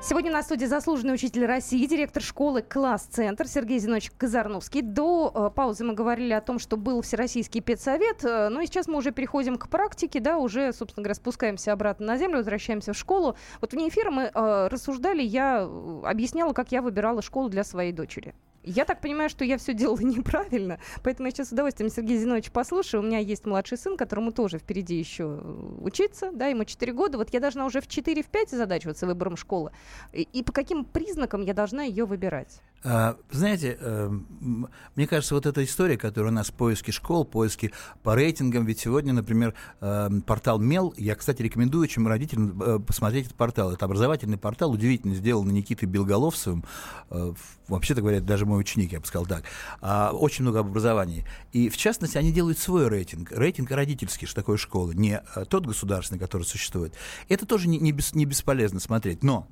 Сегодня 0.00 0.32
на 0.32 0.42
студии 0.42 0.64
заслуженный 0.64 1.12
учитель 1.12 1.44
России, 1.44 1.84
директор 1.84 2.22
школы 2.22 2.62
«Класс-центр» 2.62 3.46
Сергей 3.46 3.78
Зинович 3.78 4.10
Казарновский. 4.16 4.80
До 4.80 5.30
э, 5.34 5.50
паузы 5.54 5.84
мы 5.84 5.92
говорили 5.92 6.32
о 6.32 6.40
том, 6.40 6.58
что 6.58 6.78
был 6.78 7.02
Всероссийский 7.02 7.60
педсовет, 7.60 8.24
э, 8.24 8.48
ну 8.48 8.62
и 8.62 8.66
сейчас 8.66 8.88
мы 8.88 8.96
уже 8.96 9.12
переходим 9.12 9.58
к 9.58 9.68
практике, 9.68 10.18
да, 10.18 10.38
уже, 10.38 10.72
собственно 10.72 11.04
говоря, 11.04 11.14
спускаемся 11.14 11.74
обратно 11.74 12.06
на 12.06 12.16
землю, 12.16 12.38
возвращаемся 12.38 12.94
в 12.94 12.96
школу. 12.96 13.36
Вот 13.60 13.74
вне 13.74 13.90
эфира 13.90 14.10
мы 14.10 14.30
э, 14.32 14.68
рассуждали, 14.68 15.22
я 15.22 15.68
э, 15.68 16.02
объясняла, 16.06 16.54
как 16.54 16.72
я 16.72 16.80
выбирала 16.80 17.20
школу 17.20 17.50
для 17.50 17.64
своей 17.64 17.92
дочери. 17.92 18.34
Я 18.64 18.84
так 18.84 19.00
понимаю, 19.00 19.28
что 19.28 19.44
я 19.44 19.58
все 19.58 19.74
делала 19.74 19.98
неправильно, 20.02 20.78
поэтому 21.02 21.26
я 21.26 21.32
сейчас 21.32 21.48
с 21.48 21.52
удовольствием 21.52 21.90
Сергея 21.90 22.18
Зиновича 22.18 22.50
послушаю. 22.52 23.02
У 23.02 23.06
меня 23.06 23.18
есть 23.18 23.44
младший 23.44 23.76
сын, 23.76 23.96
которому 23.96 24.32
тоже 24.32 24.58
впереди 24.58 24.96
еще 24.96 25.40
э, 25.42 25.78
учиться, 25.80 26.30
да, 26.32 26.46
ему 26.46 26.64
4 26.64 26.92
года. 26.92 27.18
Вот 27.18 27.30
я 27.32 27.40
должна 27.40 27.66
уже 27.66 27.80
в 27.80 27.88
4-5 27.88 28.56
задачиваться 28.56 29.06
выбором 29.06 29.36
школы. 29.36 29.72
И, 30.12 30.22
и 30.22 30.42
по 30.44 30.52
каким 30.52 30.84
признакам 30.84 31.42
я 31.42 31.54
должна 31.54 31.82
ее 31.82 32.04
выбирать? 32.04 32.60
А, 32.84 33.16
знаете, 33.30 33.76
э, 33.78 34.10
мне 34.96 35.06
кажется, 35.06 35.34
вот 35.34 35.46
эта 35.46 35.62
история, 35.62 35.96
которая 35.96 36.32
у 36.32 36.34
нас 36.34 36.50
поиски 36.50 36.90
школ, 36.90 37.24
поиски 37.24 37.72
по 38.02 38.14
рейтингам, 38.14 38.64
ведь 38.64 38.80
сегодня, 38.80 39.12
например, 39.12 39.54
э, 39.80 40.10
портал 40.26 40.58
МЕЛ, 40.58 40.94
я, 40.96 41.14
кстати, 41.14 41.42
рекомендую 41.42 41.86
чем 41.86 42.08
родителям 42.08 42.60
э, 42.60 42.78
посмотреть 42.80 43.26
этот 43.26 43.36
портал. 43.36 43.72
Это 43.72 43.84
образовательный 43.84 44.36
портал, 44.36 44.72
удивительно 44.72 45.14
сделанный 45.14 45.52
Никитой 45.52 45.88
Белголовцевым. 45.88 46.64
Вообще-то 47.68 48.00
говоря, 48.00 48.20
даже 48.20 48.46
мой 48.46 48.60
ученик, 48.60 48.92
я 48.92 49.00
бы 49.00 49.06
сказал 49.06 49.26
так. 49.26 49.44
А, 49.80 50.10
очень 50.12 50.42
много 50.42 50.60
об 50.60 50.66
образовании. 50.66 51.24
И, 51.52 51.68
в 51.68 51.76
частности, 51.76 52.18
они 52.18 52.32
делают 52.32 52.58
свой 52.58 52.88
рейтинг. 52.88 53.30
Рейтинг 53.30 53.70
родительский, 53.70 54.26
что 54.26 54.36
такое 54.36 54.56
школа, 54.56 54.92
не 54.92 55.22
тот 55.48 55.66
государственный, 55.66 56.18
который 56.18 56.42
существует. 56.42 56.94
Это 57.28 57.46
тоже 57.46 57.68
не, 57.68 57.78
не, 57.78 57.92
бес, 57.92 58.14
не 58.14 58.24
бесполезно 58.24 58.80
смотреть. 58.80 59.22
Но 59.22 59.48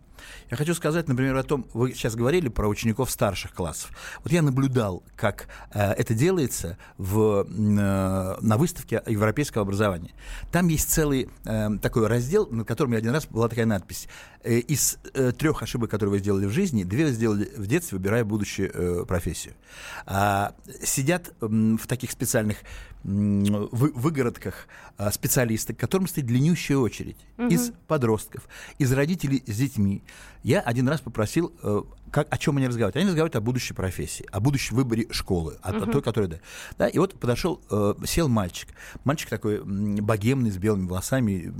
Я 0.51 0.57
хочу 0.57 0.75
сказать, 0.75 1.09
например, 1.09 1.37
о 1.37 1.43
том, 1.43 1.67
вы 1.73 1.93
сейчас 1.93 2.15
говорили 2.15 2.49
про 2.49 2.69
учеников 2.69 3.11
старших 3.11 3.53
классов. 3.53 3.91
Вот 4.23 4.33
я 4.33 4.43
наблюдал, 4.43 5.03
как 5.17 5.49
э, 5.73 5.93
это 5.93 6.15
делается 6.15 6.79
в, 6.99 7.47
э, 7.47 8.37
на 8.41 8.57
выставке 8.57 9.03
европейского 9.07 9.63
образования. 9.63 10.13
Там 10.51 10.69
есть 10.69 10.91
целый 10.91 11.29
э, 11.45 11.69
такой 11.83 12.07
раздел, 12.07 12.47
на 12.51 12.65
котором 12.65 12.93
я 12.93 12.99
один 12.99 13.13
раз 13.13 13.27
была 13.27 13.49
такая 13.49 13.67
надпись. 13.67 14.09
Э, 14.43 14.59
из 14.59 14.99
э, 15.13 15.33
трех 15.33 15.63
ошибок, 15.63 15.91
которые 15.91 16.13
вы 16.13 16.19
сделали 16.19 16.47
в 16.47 16.51
жизни, 16.51 16.83
две 16.83 17.05
вы 17.05 17.11
сделали 17.11 17.53
в 17.57 17.67
детстве, 17.67 17.99
выбирая 17.99 18.25
будущую 18.25 18.71
э, 18.73 19.05
профессию. 19.05 19.53
А, 20.07 20.55
сидят 20.83 21.35
в 21.41 21.87
таких 21.87 22.11
специальных 22.11 22.59
вы, 23.03 23.93
выгородках 23.95 24.67
а, 24.99 25.11
специалисты, 25.11 25.75
к 25.75 25.79
которым 25.79 26.07
стоит 26.07 26.27
длиннющая 26.27 26.77
очередь 26.77 27.17
угу. 27.39 27.49
из 27.49 27.73
подростков, 27.87 28.47
из 28.79 28.93
родителей 28.93 29.43
с 29.47 29.57
детьми. 29.57 30.03
Я 30.43 30.61
один 30.61 30.89
раз 30.89 31.01
попросил 31.01 31.53
как, 32.11 32.27
о 32.29 32.39
чем 32.39 32.57
они 32.57 32.67
разговаривают? 32.67 32.97
Они 32.97 33.07
разговаривают 33.07 33.37
о 33.37 33.41
будущей 33.41 33.73
профессии, 33.73 34.27
о 34.33 34.41
будущем 34.41 34.77
выборе 34.77 35.07
школы, 35.13 35.59
о, 35.63 35.71
uh-huh. 35.71 35.89
о 35.89 35.93
той, 35.93 36.03
которая... 36.03 36.31
Да. 36.31 36.39
да. 36.79 36.89
И 36.89 36.99
вот 36.99 37.19
подошел, 37.21 37.61
сел 38.05 38.29
мальчик. 38.29 38.69
Мальчик 39.05 39.29
такой 39.29 39.63
богемный, 39.63 40.51
с 40.51 40.57
белыми 40.57 40.89
волосами, 40.89 41.55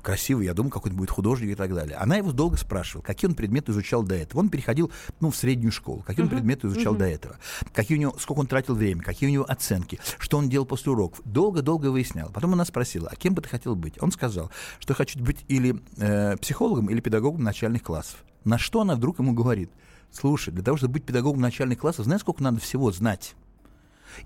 красивый, 0.00 0.46
я 0.46 0.54
думаю, 0.54 0.70
какой-то 0.70 0.96
будет 0.96 1.10
художник 1.10 1.50
и 1.50 1.54
так 1.56 1.74
далее. 1.74 1.96
Она 2.10 2.16
его 2.16 2.32
долго 2.32 2.56
спрашивала, 2.56 3.04
какие 3.04 3.28
он 3.28 3.36
предметы 3.36 3.70
изучал 3.70 4.02
до 4.02 4.16
этого. 4.16 4.40
Он 4.40 4.48
переходил, 4.48 4.90
ну, 5.20 5.30
в 5.30 5.36
среднюю 5.36 5.70
школу, 5.70 6.02
какие 6.04 6.24
он 6.24 6.28
предметы 6.28 6.66
изучал 6.66 6.96
до 6.96 7.04
этого, 7.04 7.36
какие 7.72 7.98
у 7.98 8.00
него, 8.00 8.16
сколько 8.18 8.40
он 8.40 8.48
тратил 8.48 8.74
время, 8.74 9.00
какие 9.00 9.28
у 9.28 9.32
него 9.32 9.44
оценки, 9.48 10.00
что 10.18 10.36
он 10.36 10.48
делал 10.48 10.66
после 10.66 10.90
уроков. 10.90 11.20
Долго-долго 11.24 11.86
выяснял. 11.86 12.28
Потом 12.30 12.54
она 12.54 12.64
спросила, 12.64 13.08
а 13.12 13.14
кем 13.14 13.34
бы 13.34 13.42
ты 13.42 13.48
хотел 13.48 13.76
быть? 13.76 13.94
Он 14.02 14.10
сказал, 14.10 14.50
что 14.80 14.92
хочу 14.92 15.20
быть 15.20 15.44
или 15.46 15.80
э, 15.98 16.36
психологом, 16.38 16.90
или 16.90 16.98
педагогом 16.98 17.44
начальных 17.44 17.84
классов. 17.84 18.24
На 18.42 18.58
что 18.58 18.80
она 18.80 18.96
вдруг 18.96 19.20
ему 19.20 19.32
говорит? 19.32 19.70
Слушай, 20.10 20.52
для 20.52 20.64
того, 20.64 20.78
чтобы 20.78 20.94
быть 20.94 21.04
педагогом 21.04 21.40
начальных 21.40 21.78
классов, 21.78 22.06
знаешь, 22.06 22.22
сколько 22.22 22.42
надо 22.42 22.58
всего 22.58 22.90
знать? 22.90 23.36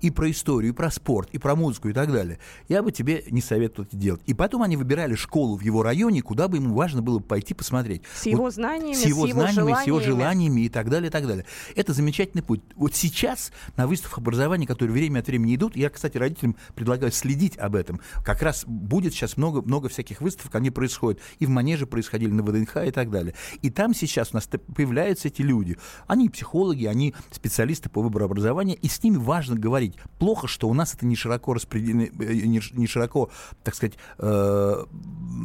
И 0.01 0.11
про 0.11 0.29
историю, 0.31 0.73
и 0.73 0.75
про 0.75 0.91
спорт, 0.91 1.29
и 1.31 1.37
про 1.37 1.55
музыку 1.55 1.89
и 1.89 1.93
так 1.93 2.11
далее, 2.11 2.39
я 2.67 2.81
бы 2.81 2.91
тебе 2.91 3.23
не 3.29 3.41
советовал 3.41 3.87
это 3.87 3.97
делать. 3.97 4.21
И 4.25 4.33
потом 4.33 4.63
они 4.63 4.77
выбирали 4.77 5.15
школу 5.15 5.57
в 5.57 5.61
его 5.61 5.83
районе, 5.83 6.21
куда 6.21 6.47
бы 6.47 6.57
ему 6.57 6.73
важно 6.75 7.01
было 7.01 7.19
пойти 7.19 7.53
посмотреть. 7.53 8.03
С 8.15 8.25
его 8.25 8.49
знаниями, 8.49 8.93
с 8.93 9.05
его, 9.05 9.25
с 9.25 9.29
его 9.29 9.41
знаниями, 9.41 9.55
желаниями. 9.55 9.83
с 9.83 9.87
его 9.87 9.99
желаниями 9.99 10.61
и 10.61 10.69
так 10.69 10.89
далее, 10.89 11.09
и 11.09 11.11
так 11.11 11.27
далее. 11.27 11.45
Это 11.75 11.93
замечательный 11.93 12.41
путь. 12.41 12.61
Вот 12.75 12.95
сейчас 12.95 13.51
на 13.77 13.87
выставках 13.87 14.19
образования, 14.19 14.67
которые 14.67 14.93
время 14.93 15.19
от 15.19 15.27
времени 15.27 15.55
идут, 15.55 15.75
я, 15.75 15.89
кстати, 15.89 16.17
родителям 16.17 16.55
предлагаю 16.73 17.11
следить 17.11 17.57
об 17.57 17.75
этом. 17.75 17.99
Как 18.23 18.41
раз 18.41 18.63
будет 18.65 19.13
сейчас 19.13 19.37
много, 19.37 19.61
много 19.61 19.89
всяких 19.89 20.21
выставок, 20.21 20.55
они 20.55 20.71
происходят. 20.71 21.21
И 21.39 21.45
в 21.45 21.49
Манеже 21.49 21.85
происходили, 21.85 22.31
на 22.31 22.43
ВДНХ 22.43 22.77
и 22.87 22.91
так 22.91 23.11
далее. 23.11 23.35
И 23.61 23.69
там 23.69 23.93
сейчас 23.93 24.29
у 24.31 24.35
нас 24.35 24.47
появляются 24.47 25.27
эти 25.27 25.41
люди. 25.41 25.77
Они 26.07 26.29
психологи, 26.29 26.85
они 26.85 27.13
специалисты 27.31 27.89
по 27.89 28.01
выбору 28.01 28.25
образования, 28.25 28.75
и 28.75 28.87
с 28.87 29.03
ними 29.03 29.17
важно 29.17 29.55
говорить 29.55 29.74
говорить. 29.75 29.95
Плохо, 30.19 30.47
что 30.47 30.69
у 30.69 30.73
нас 30.73 30.93
это 30.93 31.05
не 31.05 31.15
широко 31.15 31.53
распределено, 31.53 32.03
э, 32.03 32.33
не, 32.45 32.61
не 32.71 32.87
широко, 32.87 33.29
так 33.63 33.75
сказать, 33.75 33.95
э, 34.19 34.85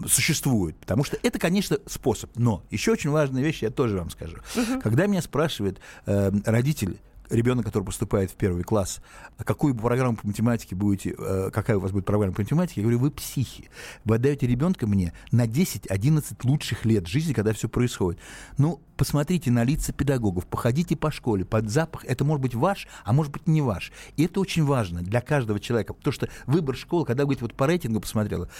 существует. 0.07 0.77
Потому 0.77 1.03
что 1.05 1.19
это, 1.23 1.39
конечно, 1.39 1.79
способ. 1.87 2.31
Но 2.37 2.63
еще 2.71 2.93
очень 2.93 3.11
важная 3.11 3.43
вещь, 3.43 3.63
я 3.63 3.71
тоже 3.71 3.99
вам 3.99 4.11
скажу. 4.11 4.37
Угу. 4.55 4.81
Когда 4.83 5.07
меня 5.07 5.23
спрашивает 5.23 5.81
э, 6.07 6.31
родитель, 6.45 7.01
ребенок, 7.31 7.65
который 7.65 7.85
поступает 7.85 8.31
в 8.31 8.35
первый 8.35 8.65
класс, 8.65 9.01
а 9.39 9.45
какую 9.45 9.75
программу 9.75 10.17
по 10.17 10.27
математике 10.27 10.75
будете, 10.75 11.15
э, 11.17 11.51
какая 11.53 11.77
у 11.77 11.81
вас 11.81 11.93
будет 11.93 12.05
программа 12.05 12.35
по 12.35 12.43
математике, 12.43 12.81
я 12.81 12.83
говорю, 12.83 12.99
вы 12.99 13.11
психи. 13.11 13.71
Вы 14.05 14.17
отдаете 14.17 14.47
ребенка 14.47 14.87
мне 14.87 15.13
на 15.33 15.47
10-11 15.47 16.37
лучших 16.45 16.85
лет 16.85 17.07
жизни, 17.07 17.33
когда 17.33 17.53
все 17.53 17.69
происходит. 17.69 18.21
Ну, 18.59 18.81
посмотрите 18.97 19.51
на 19.51 19.65
лица 19.65 19.93
педагогов, 19.93 20.47
походите 20.47 20.97
по 20.97 21.11
школе, 21.11 21.45
под 21.45 21.71
запах. 21.71 22.05
Это 22.05 22.25
может 22.25 22.43
быть 22.43 22.55
ваш, 22.55 22.87
а 23.05 23.13
может 23.13 23.33
быть 23.33 23.47
не 23.47 23.63
ваш. 23.63 23.93
И 24.17 24.25
это 24.25 24.41
очень 24.41 24.65
важно 24.65 25.03
для 25.03 25.21
каждого 25.21 25.61
человека, 25.61 25.95
потому 25.95 26.13
что 26.13 26.29
выбор 26.47 26.77
школы, 26.77 27.07
когда 27.07 27.23
вы 27.23 27.29
говорите, 27.29 27.45
вот 27.45 27.55
по 27.55 27.67
рейтингу 27.67 28.01
посмотрела, 28.01 28.51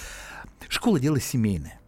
школа 0.69 1.01
дело 1.01 1.21
семейное. 1.21 1.80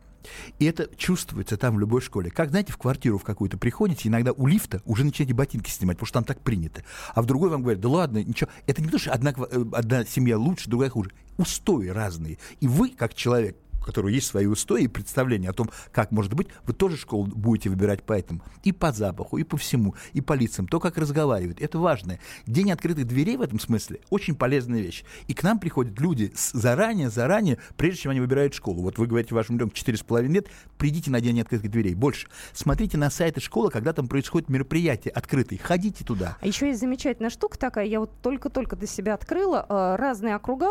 И 0.59 0.65
это 0.65 0.89
чувствуется 0.97 1.57
там 1.57 1.77
в 1.77 1.81
любой 1.81 2.01
школе. 2.01 2.31
Как, 2.31 2.51
знаете, 2.51 2.73
в 2.73 2.79
квартиру 2.79 3.19
в 3.19 3.25
какую-то 3.25 3.59
приходите, 3.59 4.09
иногда 4.09 4.33
у 4.33 4.47
лифта 4.47 4.83
уже 4.85 5.05
начинаете 5.05 5.35
ботинки 5.35 5.71
снимать, 5.71 5.97
потому 5.97 6.07
что 6.07 6.15
там 6.15 6.25
так 6.25 6.41
принято. 6.41 6.83
А 7.15 7.23
в 7.23 7.27
другой 7.27 7.51
вам 7.51 7.63
говорят, 7.63 7.81
да 7.81 7.89
ладно, 7.89 8.23
ничего. 8.23 8.51
Это 8.67 8.83
не 8.83 8.89
то, 8.89 8.99
что 8.99 9.13
одна, 9.13 9.33
э, 9.33 9.65
одна 9.73 10.05
семья 10.05 10.39
лучше, 10.39 10.69
другая 10.69 10.91
хуже. 10.91 11.11
Устои 11.37 11.89
разные. 11.89 12.39
И 12.61 12.69
вы, 12.69 12.91
как 12.91 13.15
человек, 13.15 13.57
которого 13.85 14.09
есть 14.09 14.27
свои 14.27 14.47
устои 14.47 14.85
и 14.85 14.89
представления 14.89 15.51
о 15.51 15.53
том, 15.53 15.71
как 15.93 16.11
может 16.11 16.35
быть, 16.35 16.49
вы 16.67 16.73
тоже 16.73 16.97
школу 16.97 17.27
будете 17.27 17.71
выбирать 17.71 18.03
по 18.03 18.13
этому. 18.13 18.43
И 18.63 18.73
по 18.73 18.93
запаху, 18.93 19.39
и 19.39 19.45
по 19.45 19.57
всему, 19.57 19.95
и 20.13 20.21
по 20.21 20.35
лицам, 20.35 20.69
то, 20.69 20.81
как 20.81 20.99
разговаривают. 20.99 21.61
Это 21.61 21.79
важно. 21.79 22.19
День 22.47 22.73
открытых 22.73 23.07
дверей 23.07 23.37
в 23.37 23.43
этом 23.43 23.61
смысле 23.61 24.01
очень 24.11 24.35
полезная 24.35 24.81
вещь. 24.81 25.05
И 25.27 25.35
к 25.35 25.43
нам 25.43 25.59
приходят 25.59 25.99
люди 26.01 26.33
заранее, 26.35 27.11
заранее, 27.11 27.59
прежде 27.77 28.03
чем 28.03 28.13
они 28.13 28.21
выбирают 28.21 28.55
школу. 28.55 28.83
Вот 28.83 28.99
вы 28.99 29.07
говорите 29.07 29.35
вашему 29.35 29.59
ребенку 29.59 29.77
4,5 29.77 30.27
лет, 30.29 30.49
придите 30.79 31.11
на 31.11 31.21
день 31.21 31.41
открытых 31.41 31.71
дверей. 31.71 31.95
Больше. 31.95 32.29
Смотрите 32.53 32.99
на 32.99 33.11
сайты 33.11 33.41
школы, 33.41 33.71
когда 33.71 33.93
там 33.93 34.09
происходит 34.09 34.49
мероприятие 34.49 35.13
открытые. 35.13 35.59
Ходите 35.59 36.05
туда. 36.05 36.37
А 36.41 36.47
еще 36.47 36.69
есть 36.69 36.81
замечательная 36.81 37.31
штука 37.31 37.59
такая, 37.59 37.87
я 37.87 38.01
вот 38.01 38.11
только-только 38.23 38.77
для 38.77 38.87
себя 38.87 39.15
открыла. 39.15 39.67
Э, 39.69 39.97
разные 39.97 40.37
округа 40.37 40.71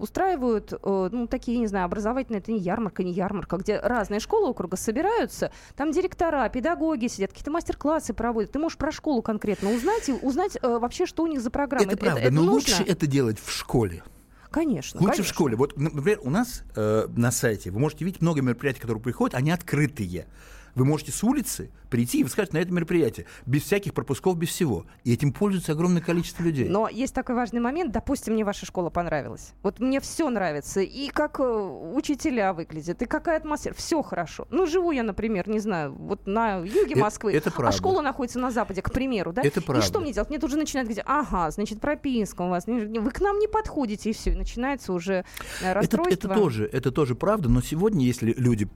устраивают, 0.00 0.72
э, 0.72 1.08
ну, 1.12 1.26
такие, 1.26 1.58
не 1.58 1.66
знаю, 1.66 1.86
образовательные 1.86 2.40
это 2.50 2.52
не 2.52 2.58
ярмарка, 2.58 3.02
не 3.02 3.12
ярмарка, 3.12 3.56
где 3.56 3.78
разные 3.78 4.20
школы 4.20 4.48
округа 4.48 4.76
собираются, 4.76 5.52
там 5.76 5.92
директора, 5.92 6.48
педагоги 6.48 7.06
сидят, 7.06 7.30
какие-то 7.30 7.50
мастер-классы 7.50 8.12
проводят. 8.12 8.52
Ты 8.52 8.58
можешь 8.58 8.78
про 8.78 8.92
школу 8.92 9.22
конкретно 9.22 9.70
узнать 9.70 10.08
и 10.08 10.12
узнать 10.12 10.58
э, 10.60 10.78
вообще, 10.78 11.06
что 11.06 11.22
у 11.22 11.26
них 11.26 11.40
за 11.40 11.50
программа. 11.50 11.84
Это, 11.84 11.94
это 11.94 12.04
правда, 12.04 12.20
это, 12.20 12.34
но 12.34 12.42
нужно? 12.42 12.54
лучше 12.54 12.82
это 12.82 13.06
делать 13.06 13.38
в 13.38 13.50
школе. 13.50 14.02
Конечно. 14.50 15.00
Лучше 15.00 15.12
конечно. 15.12 15.24
в 15.24 15.34
школе. 15.34 15.56
Вот, 15.56 15.76
например, 15.76 16.20
у 16.22 16.30
нас 16.30 16.64
э, 16.74 17.06
на 17.08 17.30
сайте 17.30 17.70
вы 17.70 17.78
можете 17.78 18.04
видеть 18.04 18.20
много 18.20 18.42
мероприятий, 18.42 18.80
которые 18.80 19.02
приходят, 19.02 19.34
они 19.34 19.52
открытые. 19.52 20.26
Вы 20.74 20.84
можете 20.84 21.12
с 21.12 21.22
улицы 21.22 21.70
прийти 21.90 22.20
и 22.20 22.26
сказать 22.28 22.52
на 22.52 22.58
это 22.58 22.72
мероприятие, 22.72 23.26
без 23.46 23.62
всяких 23.62 23.92
пропусков, 23.92 24.38
без 24.38 24.48
всего. 24.48 24.86
И 25.04 25.12
этим 25.12 25.32
пользуется 25.32 25.72
огромное 25.72 26.00
количество 26.00 26.42
людей. 26.42 26.68
Но 26.68 26.88
есть 26.88 27.14
такой 27.14 27.34
важный 27.34 27.60
момент. 27.60 27.92
Допустим, 27.92 28.34
мне 28.34 28.44
ваша 28.44 28.64
школа 28.64 28.90
понравилась. 28.90 29.52
Вот 29.62 29.80
мне 29.80 30.00
все 30.00 30.30
нравится. 30.30 30.80
И 30.80 31.08
как 31.08 31.40
э, 31.40 31.42
учителя 31.42 32.52
выглядят, 32.52 33.02
и 33.02 33.06
какая 33.06 33.38
атмосфера. 33.38 33.74
Все 33.74 34.02
хорошо. 34.02 34.46
Ну, 34.50 34.66
живу 34.66 34.92
я, 34.92 35.02
например, 35.02 35.48
не 35.48 35.58
знаю, 35.58 35.92
вот 35.92 36.26
на 36.26 36.58
юге 36.58 36.94
э, 36.94 36.98
Москвы, 36.98 37.32
это, 37.32 37.50
это 37.50 37.68
а 37.68 37.72
школа 37.72 38.00
находится 38.02 38.38
на 38.38 38.50
западе, 38.50 38.82
к 38.82 38.92
примеру, 38.92 39.32
да? 39.32 39.42
Это 39.42 39.60
правда. 39.60 39.84
И 39.84 39.86
что 39.86 40.00
мне 40.00 40.12
делать? 40.12 40.30
Мне 40.30 40.38
тут 40.38 40.50
же 40.50 40.56
начинают 40.56 40.88
говорить, 40.88 41.04
ага, 41.06 41.50
значит, 41.50 41.80
прописка 41.80 42.42
у 42.42 42.48
вас, 42.48 42.66
вы 42.66 43.10
к 43.10 43.20
нам 43.20 43.38
не 43.38 43.48
подходите, 43.48 44.10
и 44.10 44.12
все. 44.12 44.32
И 44.32 44.36
начинается 44.36 44.92
уже 44.92 45.24
расстройство. 45.62 46.12
Это, 46.12 46.26
это, 46.28 46.34
тоже, 46.34 46.70
это 46.72 46.92
тоже 46.92 47.14
правда, 47.14 47.48
но 47.48 47.60
сегодня, 47.60 48.04
если 48.04 48.32
люди 48.36 48.68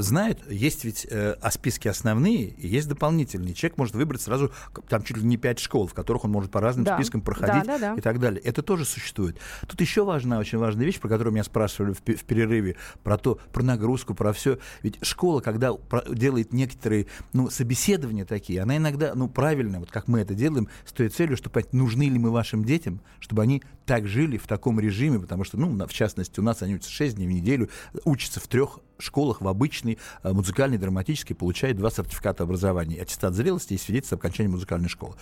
знают, 0.00 0.40
есть 0.48 0.84
ведь 0.84 1.06
э, 1.10 1.32
о 1.40 1.50
списке 1.50 1.90
основные, 1.90 2.54
и 2.60 2.68
есть 2.68 2.88
дополнительные. 2.88 3.54
Человек 3.54 3.78
может 3.78 3.94
выбрать 3.94 4.20
сразу 4.20 4.52
там 4.88 5.02
чуть 5.02 5.16
ли 5.16 5.24
не 5.24 5.36
пять 5.36 5.58
школ, 5.58 5.86
в 5.86 5.94
которых 5.94 6.24
он 6.24 6.30
может 6.30 6.50
по 6.50 6.60
разным 6.60 6.84
да. 6.84 6.96
спискам 6.96 7.20
проходить 7.20 7.66
да, 7.66 7.78
да, 7.78 7.92
да. 7.92 7.94
и 7.94 8.00
так 8.00 8.20
далее. 8.20 8.40
Это 8.42 8.62
тоже 8.62 8.84
существует. 8.84 9.38
Тут 9.66 9.80
еще 9.80 10.04
важная, 10.04 10.38
очень 10.38 10.58
важная 10.58 10.84
вещь, 10.84 11.00
про 11.00 11.08
которую 11.08 11.32
меня 11.32 11.44
спрашивали 11.44 11.92
в, 11.92 11.98
в 12.00 12.24
перерыве, 12.24 12.76
про 13.02 13.18
то, 13.18 13.38
про 13.52 13.62
нагрузку, 13.62 14.14
про 14.14 14.32
все. 14.32 14.58
Ведь 14.82 14.98
школа, 15.02 15.40
когда 15.40 15.72
делает 16.10 16.52
некоторые 16.52 17.06
ну, 17.32 17.50
собеседования 17.50 18.24
такие, 18.24 18.62
она 18.62 18.76
иногда, 18.76 19.14
ну, 19.14 19.28
правильно, 19.28 19.80
вот 19.80 19.90
как 19.90 20.08
мы 20.08 20.20
это 20.20 20.34
делаем, 20.34 20.68
с 20.84 20.92
той 20.92 21.08
целью, 21.08 21.36
чтобы 21.36 21.54
понять, 21.54 21.72
нужны 21.72 22.04
ли 22.04 22.18
мы 22.18 22.30
вашим 22.30 22.64
детям, 22.64 23.00
чтобы 23.18 23.42
они 23.42 23.62
так 23.86 24.06
жили 24.06 24.36
в 24.36 24.46
таком 24.46 24.78
режиме, 24.78 25.18
потому 25.18 25.44
что, 25.44 25.58
ну, 25.58 25.86
в 25.86 25.92
частности, 25.92 26.38
у 26.40 26.42
нас 26.42 26.62
они 26.62 26.74
учатся 26.74 26.92
6 26.92 27.16
дней 27.16 27.26
в 27.26 27.30
неделю, 27.30 27.68
учатся 28.04 28.40
в 28.40 28.46
трех 28.46 28.78
школах, 29.00 29.40
в 29.40 29.48
обычной 29.48 29.98
э, 30.22 30.32
музыкальной, 30.32 30.78
драматической, 30.78 31.36
получают 31.36 31.78
два 31.78 31.90
сертификата 31.90 32.44
образования. 32.44 33.00
Аттестат 33.00 33.34
зрелости 33.34 33.74
и 33.74 33.78
свидетельство 33.78 34.16
об 34.16 34.20
окончании 34.20 34.50
музыкальной 34.50 34.88
школы. 34.88 35.14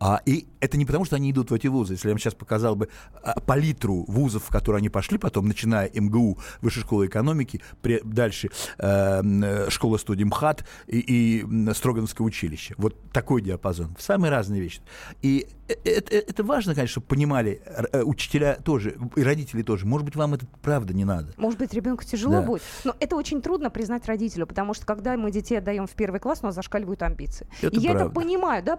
А, 0.00 0.20
и 0.26 0.46
это 0.60 0.76
не 0.76 0.84
потому, 0.84 1.04
что 1.04 1.16
они 1.16 1.30
идут 1.30 1.50
в 1.50 1.54
эти 1.54 1.66
вузы. 1.66 1.94
Если 1.94 2.08
я 2.08 2.12
вам 2.12 2.18
сейчас 2.18 2.34
показал 2.34 2.76
бы 2.76 2.88
а, 3.22 3.40
палитру 3.40 4.04
вузов, 4.08 4.44
в 4.44 4.48
которые 4.48 4.78
они 4.78 4.88
пошли 4.88 5.18
потом, 5.18 5.46
начиная 5.46 5.90
МГУ, 5.92 6.38
Высшая 6.60 6.80
школа 6.80 7.06
экономики, 7.06 7.60
при, 7.80 8.00
дальше 8.04 8.50
э, 8.78 9.70
школа 9.70 9.96
студии 9.96 10.24
МХАТ 10.24 10.64
и, 10.86 10.98
и 10.98 11.72
Строгановское 11.74 12.26
училище. 12.26 12.74
Вот 12.78 12.96
такой 13.12 13.42
диапазон. 13.42 13.96
Самые 13.98 14.30
разные 14.30 14.60
вещи. 14.60 14.80
И 15.22 15.46
это, 15.84 16.14
это 16.14 16.44
важно, 16.44 16.74
конечно, 16.74 16.92
чтобы 16.92 17.06
понимали 17.06 17.62
э, 17.64 18.02
учителя 18.02 18.56
тоже, 18.56 18.96
и 19.16 19.22
родители 19.22 19.62
тоже. 19.62 19.86
Может 19.86 20.04
быть, 20.04 20.16
вам 20.16 20.34
это 20.34 20.46
правда 20.60 20.94
не 20.94 21.04
надо. 21.04 21.32
Может 21.36 21.58
быть, 21.58 21.72
ребенку 21.72 22.04
тяжело 22.04 22.34
да. 22.34 22.42
будет. 22.42 22.62
Но 22.84 22.94
это 23.00 23.16
очень 23.22 23.40
трудно 23.40 23.70
признать 23.70 24.06
родителю, 24.06 24.48
потому 24.48 24.74
что 24.74 24.84
когда 24.84 25.16
мы 25.16 25.30
детей 25.30 25.58
отдаем 25.58 25.86
в 25.86 25.92
первый 25.92 26.18
класс, 26.18 26.40
у 26.42 26.46
нас 26.46 26.56
зашкаливают 26.56 27.02
амбиции. 27.02 27.46
Это 27.62 27.76
и 27.76 27.78
я 27.78 27.92
это 27.92 28.08
понимаю, 28.10 28.64
да, 28.64 28.76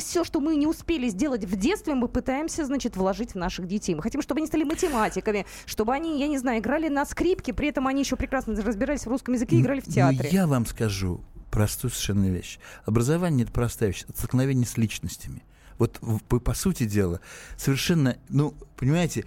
все, 0.00 0.24
что 0.24 0.40
мы 0.40 0.56
не 0.56 0.66
успели 0.66 1.08
сделать 1.08 1.44
в 1.44 1.56
детстве, 1.56 1.94
мы 1.94 2.08
пытаемся, 2.08 2.64
значит, 2.64 2.96
вложить 2.96 3.32
в 3.32 3.36
наших 3.36 3.68
детей. 3.68 3.94
Мы 3.94 4.02
хотим, 4.02 4.20
чтобы 4.20 4.40
они 4.40 4.48
стали 4.48 4.64
математиками, 4.64 5.46
чтобы 5.64 5.94
они, 5.94 6.18
я 6.18 6.26
не 6.26 6.38
знаю, 6.38 6.60
играли 6.60 6.88
на 6.88 7.06
скрипке, 7.06 7.52
при 7.52 7.68
этом 7.68 7.86
они 7.86 8.02
еще 8.02 8.16
прекрасно 8.16 8.60
разбирались 8.60 9.06
в 9.06 9.08
русском 9.08 9.34
языке 9.34 9.56
и 9.56 9.60
играли 9.60 9.80
в 9.80 9.86
театре. 9.86 10.28
Я 10.32 10.48
вам 10.48 10.66
скажу, 10.66 11.20
простую 11.52 11.92
совершенно 11.92 12.26
вещь. 12.26 12.58
Образование— 12.84 13.44
это 13.44 13.52
простая 13.52 13.90
вещь, 13.90 14.04
это 14.08 14.18
столкновение 14.18 14.66
с 14.66 14.76
личностями. 14.76 15.44
Вот 15.78 16.00
по, 16.28 16.40
по 16.40 16.54
сути 16.54 16.84
дела, 16.84 17.20
совершенно, 17.56 18.16
ну, 18.28 18.54
понимаете, 18.76 19.24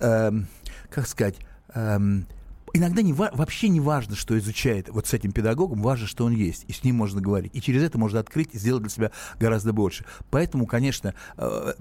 эм, 0.00 0.46
как 0.90 1.06
сказать, 1.06 1.36
эм, 1.74 2.26
иногда 2.72 3.02
не, 3.02 3.12
вообще 3.12 3.68
не 3.68 3.80
важно, 3.80 4.16
что 4.16 4.38
изучает 4.38 4.88
вот 4.88 5.06
с 5.06 5.14
этим 5.14 5.32
педагогом, 5.32 5.82
важно, 5.82 6.06
что 6.06 6.24
он 6.24 6.32
есть, 6.32 6.64
и 6.68 6.72
с 6.72 6.84
ним 6.84 6.96
можно 6.96 7.20
говорить. 7.20 7.52
И 7.54 7.60
через 7.60 7.82
это 7.82 7.98
можно 7.98 8.20
открыть 8.20 8.50
и 8.52 8.58
сделать 8.58 8.82
для 8.82 8.90
себя 8.90 9.10
гораздо 9.38 9.72
больше. 9.72 10.04
Поэтому, 10.30 10.66
конечно, 10.66 11.14
э, 11.36 11.72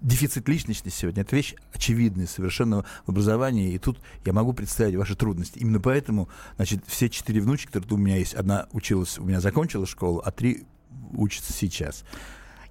дефицит 0.00 0.48
личности 0.48 0.88
сегодня– 0.88 1.22
это 1.22 1.36
вещь 1.36 1.54
очевидная 1.72 2.26
совершенно 2.26 2.84
в 3.06 3.10
образовании, 3.10 3.72
и 3.72 3.78
тут 3.78 4.00
я 4.24 4.32
могу 4.32 4.52
представить 4.52 4.96
ваши 4.96 5.16
трудности. 5.16 5.58
Именно 5.58 5.80
поэтому, 5.80 6.28
значит, 6.56 6.82
все 6.86 7.08
четыре 7.08 7.40
внучки, 7.40 7.70
которые 7.70 7.94
у 7.94 7.98
меня 7.98 8.16
есть, 8.16 8.34
одна 8.34 8.66
училась, 8.72 9.18
у 9.18 9.24
меня 9.24 9.40
закончила 9.40 9.86
школу, 9.86 10.22
а 10.24 10.30
три 10.30 10.64
учатся 11.12 11.52
сейчас. 11.52 12.04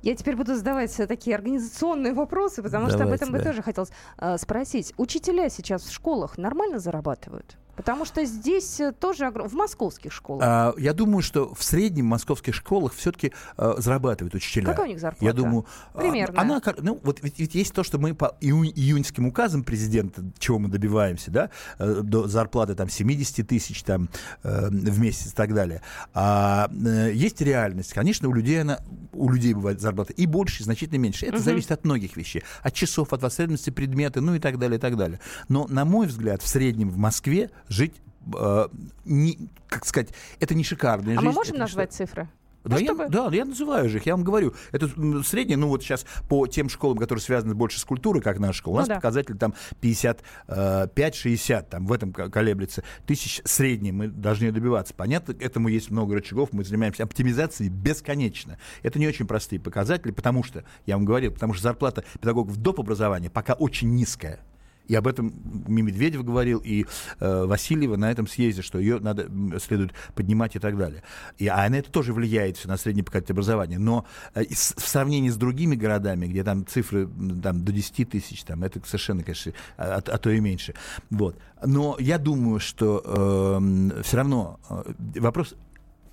Я 0.02 0.16
теперь 0.16 0.36
буду 0.36 0.56
задавать 0.56 0.96
такие 0.96 1.36
организационные 1.36 2.14
вопросы, 2.14 2.64
потому 2.64 2.88
Давайте, 2.88 2.98
что 2.98 3.08
об 3.08 3.14
этом 3.14 3.32
да. 3.32 3.38
бы 3.38 3.44
тоже 3.44 3.62
хотелось 3.62 3.92
э, 4.18 4.38
спросить. 4.38 4.94
Учителя 4.98 5.50
сейчас 5.50 5.84
в 5.84 5.92
школах 5.92 6.38
нормально 6.38 6.80
зарабатывают? 6.80 7.58
Потому 7.76 8.06
что 8.06 8.24
здесь 8.26 8.80
э, 8.80 8.92
тоже 8.92 9.32
в 9.32 9.54
московских 9.54 10.12
школах. 10.12 10.44
А, 10.46 10.74
я 10.78 10.94
думаю, 10.94 11.22
что 11.22 11.54
в 11.54 11.64
среднем 11.64 12.06
в 12.06 12.10
московских 12.10 12.54
школах 12.54 12.94
все-таки 12.94 13.32
а, 13.58 13.76
зарабатывают 13.78 14.36
учителя. 14.36 14.66
Какая 14.66 14.86
у 14.86 14.90
них 14.90 15.00
зарплата? 15.00 15.26
Я 15.26 15.34
думаю, 15.34 15.66
а, 15.94 15.98
примерно. 15.98 16.40
Она, 16.40 16.62
ну 16.80 17.00
вот 17.02 17.24
ведь, 17.24 17.40
ведь 17.40 17.56
есть 17.56 17.74
то, 17.74 17.84
что 17.84 17.98
мы 17.98 18.14
по 18.14 18.36
июнь, 18.42 18.72
июньским 18.76 19.26
указам 19.26 19.64
президента, 19.64 20.22
чего 20.38 20.60
мы 20.60 20.68
добиваемся, 20.68 21.32
да, 21.32 21.50
э, 21.80 22.02
до 22.04 22.28
зарплаты 22.28 22.76
там 22.76 22.90
70 22.90 23.48
тысяч 23.48 23.84
там 23.84 24.10
в 24.44 25.00
месяц 25.00 25.32
и 25.32 25.36
так 25.36 25.54
далее. 25.54 25.82
А 26.14 26.70
есть 26.72 27.42
реальность, 27.42 27.94
конечно, 27.94 28.28
у 28.28 28.34
людей 28.34 28.62
она, 28.62 28.80
у 29.14 29.30
людей 29.30 29.54
бывает 29.54 29.82
зарплата 29.82 30.14
и 30.14 30.26
больше, 30.26 30.62
и 30.62 30.64
значительно 30.64 30.98
меньше. 30.98 31.26
Это 31.26 31.36
угу. 31.38 31.44
зависит 31.44 31.72
от 31.72 31.84
многих 31.84 32.18
вещей, 32.18 32.44
от 32.62 32.74
часов, 32.74 33.14
от 33.14 33.22
востребованности 33.22 33.70
предмета, 33.70 34.22
ну 34.22 34.36
и 34.36 34.40
так 34.40 34.58
далее, 34.60 34.78
и 34.78 34.82
так 34.82 34.98
далее. 34.98 35.20
Но 35.50 35.68
на 35.68 35.86
мой 35.86 36.08
взгляд, 36.08 36.42
в 36.42 36.48
среднем 36.48 36.90
в 36.90 36.98
Москве 36.98 37.50
жить, 37.68 37.94
э, 38.36 38.68
не, 39.06 39.50
как 39.68 39.86
сказать, 39.86 40.10
это 40.40 40.56
не 40.56 40.64
шикарная 40.64 41.18
а 41.18 41.22
жизнь. 41.22 41.28
А 41.28 41.30
мы 41.30 41.34
можем 41.34 41.58
назвать 41.58 41.94
цифры? 41.94 42.30
Да, 42.64 42.78
ну, 42.78 42.82
я, 42.82 43.08
да, 43.08 43.30
я 43.32 43.46
называю 43.46 43.90
же 43.90 43.98
их, 43.98 44.06
я 44.06 44.16
вам 44.16 44.24
говорю. 44.24 44.54
Это 44.72 44.88
среднее, 45.24 45.58
ну 45.58 45.68
вот 45.68 45.82
сейчас 45.82 46.06
по 46.30 46.46
тем 46.48 46.70
школам, 46.70 46.98
которые 46.98 47.22
связаны 47.22 47.56
больше 47.56 47.80
с 47.80 47.86
культурой, 47.86 48.22
как 48.22 48.40
наша 48.40 48.60
школа, 48.60 48.74
у 48.74 48.76
ну, 48.76 48.80
нас 48.82 48.88
да. 48.88 48.96
показатель 48.96 49.38
там 49.38 49.54
55-60, 49.82 50.20
э, 50.48 51.64
там 51.64 51.86
в 51.88 51.94
этом 51.94 52.14
колеблется. 52.14 52.84
Тысяч 53.08 53.42
средний 53.46 53.92
мы 53.92 54.08
должны 54.08 54.52
добиваться. 54.52 54.94
Понятно, 54.94 55.36
этому 55.40 55.70
есть 55.70 55.90
много 55.90 56.16
рычагов, 56.16 56.50
мы 56.52 56.64
занимаемся 56.64 57.04
оптимизацией 57.04 57.70
бесконечно. 57.70 58.58
Это 58.84 59.00
не 59.00 59.08
очень 59.08 59.26
простые 59.26 59.60
показатели, 59.60 60.12
потому 60.12 60.44
что, 60.44 60.64
я 60.86 60.96
вам 60.96 61.06
говорил, 61.06 61.32
потому 61.32 61.54
что 61.54 61.64
зарплата 61.64 62.04
педагогов 62.20 62.58
доп. 62.58 62.80
образования 62.80 63.30
пока 63.30 63.54
очень 63.54 63.94
низкая. 63.96 64.40
И 64.88 64.96
об 64.96 65.08
этом 65.08 65.30
и 65.68 65.82
Медведев 65.82 66.24
говорил, 66.24 66.62
и 66.64 66.86
э, 67.20 67.46
Васильева 67.46 67.96
на 67.96 68.12
этом 68.12 68.28
съезде, 68.28 68.62
что 68.62 68.80
ее 68.80 69.00
надо 69.00 69.30
следует 69.60 69.94
поднимать 70.16 70.56
и 70.56 70.60
так 70.60 70.78
далее. 70.78 71.04
И, 71.38 71.48
а 71.48 71.68
на 71.70 71.76
это 71.76 71.92
тоже 71.92 72.14
влияет 72.14 72.64
на 72.66 72.78
средний 72.78 73.04
показатель 73.04 73.34
образования. 73.34 73.80
Но 73.80 74.06
э, 74.34 74.44
в 74.50 74.56
сравнении 74.56 75.30
с 75.30 75.38
другими 75.38 75.76
городами, 75.76 76.28
где 76.28 76.44
там 76.44 76.66
цифры 76.66 77.08
там, 77.42 77.64
до 77.64 77.72
10 77.72 78.10
тысяч, 78.10 78.44
там, 78.44 78.64
это 78.64 78.82
совершенно, 78.86 79.24
конечно, 79.24 79.54
а, 79.78 79.96
а, 79.96 80.12
а 80.14 80.18
то 80.18 80.30
и 80.30 80.40
меньше. 80.40 80.74
Вот. 81.10 81.38
Но 81.64 81.96
я 82.00 82.18
думаю, 82.18 82.60
что 82.60 83.02
э, 83.06 84.02
все 84.04 84.18
равно 84.18 84.60
э, 84.70 85.20
вопрос 85.20 85.56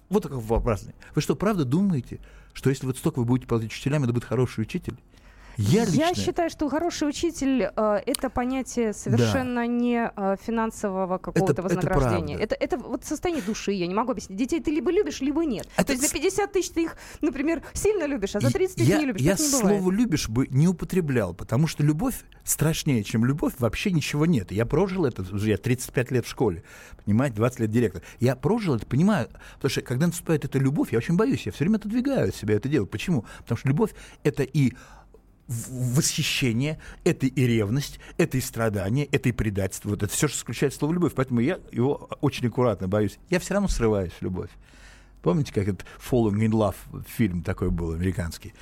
вот 0.09 0.23
такой 0.23 0.39
вопрос. 0.39 0.87
Вы 1.15 1.21
что, 1.21 1.37
правда 1.37 1.65
думаете, 1.65 2.21
что 2.53 2.71
если 2.71 2.87
вот 2.87 2.97
столько 2.97 3.19
вы 3.19 3.25
будете 3.25 3.47
платить 3.47 3.71
учителям, 3.71 4.05
это 4.05 4.13
будет 4.13 4.25
хороший 4.25 4.63
учитель? 4.63 4.97
Я, 5.59 5.85
лично... 5.85 5.99
я 5.99 6.15
считаю, 6.15 6.51
что 6.51 6.69
хороший 6.69 7.09
учитель 7.09 7.71
э, 7.75 8.01
это 8.07 8.31
понятие 8.31 8.93
совершенно 8.93 9.63
да. 9.63 9.67
не 9.67 10.13
э, 10.15 10.37
финансового 10.41 11.19
какого-то 11.19 11.53
это, 11.53 11.63
вознаграждения. 11.63 12.37
Это, 12.37 12.55
это, 12.55 12.77
это 12.77 12.79
вот 12.79 13.05
состояние 13.05 13.43
души, 13.43 13.73
я 13.73 13.89
не 13.89 13.95
могу 13.95 14.13
объяснить. 14.13 14.39
Детей 14.39 14.61
ты 14.61 14.71
либо 14.71 14.93
любишь, 14.93 15.21
либо 15.21 15.45
нет. 15.45 15.67
Это... 15.77 15.87
То 15.87 15.93
есть 15.95 16.07
за 16.07 16.15
50 16.15 16.53
тысяч 16.53 16.71
ты 16.71 16.85
их, 16.85 16.97
например, 17.23 17.63
сильно 17.73 18.05
любишь, 18.05 18.37
а 18.37 18.41
за 18.41 18.53
30 18.53 18.77
тысяч 18.77 18.89
я, 18.89 18.99
не 18.99 19.07
любишь. 19.07 19.21
Я 19.21 19.33
так 19.33 19.41
не 19.41 19.49
слово 19.49 19.91
«любишь» 19.91 20.29
бы 20.29 20.47
не 20.47 20.69
употреблял, 20.69 21.35
потому 21.35 21.67
что 21.67 21.83
любовь 21.83 22.25
страшнее, 22.45 23.03
чем 23.03 23.25
любовь, 23.25 23.55
вообще 23.59 23.91
ничего 23.91 24.27
нет. 24.27 24.53
Я 24.53 24.65
прожил 24.65 25.07
это, 25.07 25.25
я 25.45 25.57
35 25.57 26.11
лет 26.13 26.25
в 26.25 26.29
школе, 26.29 26.63
понимаете, 27.05 27.35
20 27.37 27.61
лет 27.61 27.71
директор. 27.71 28.03
Я 28.21 28.37
прожил 28.37 28.77
это, 28.77 28.87
понимаю, 28.87 29.29
потому 29.55 29.71
что 29.71 29.83
когда 29.83 30.07
наступает 30.07 30.45
эта 30.45 30.61
любовь, 30.61 30.93
я 30.93 30.99
очень 30.99 31.17
боюсь, 31.17 31.47
я 31.47 31.53
все 31.53 31.65
время 31.65 31.79
отодвигаю 31.79 32.29
от 32.29 32.35
себя 32.37 32.55
это 32.55 32.69
дело. 32.69 32.87
Почему? 32.87 33.25
Потому 33.39 33.59
что 33.59 33.69
любовь— 33.69 33.91
это 34.23 34.45
и 34.45 34.73
восхищение, 35.49 36.79
это 37.05 37.27
и 37.27 37.47
ревность, 37.47 37.99
это 38.19 38.37
и 38.37 38.41
страдание, 38.41 39.07
это 39.07 39.31
и 39.31 39.33
предательство. 39.33 39.91
Вот 39.91 40.03
это 40.03 40.13
все, 40.13 40.29
что 40.29 40.39
исключает 40.39 40.75
слово 40.75 40.93
«любовь». 40.93 41.15
Поэтому 41.15 41.41
я 41.41 41.59
его 41.73 42.09
очень 42.21 42.47
аккуратно 42.47 42.87
боюсь. 42.87 43.19
Я 43.31 43.41
все 43.41 43.55
равно 43.55 43.69
срываюсь 43.69 44.13
в 44.13 44.23
любовь. 44.23 44.51
Помните, 45.23 45.53
как 45.53 45.67
этот 45.67 45.87
«Falling 45.99 46.47
in 46.47 46.51
Love» 46.51 47.05
фильм 47.09 47.43
такой 47.43 47.71
был 47.71 47.93
американский? 47.93 48.53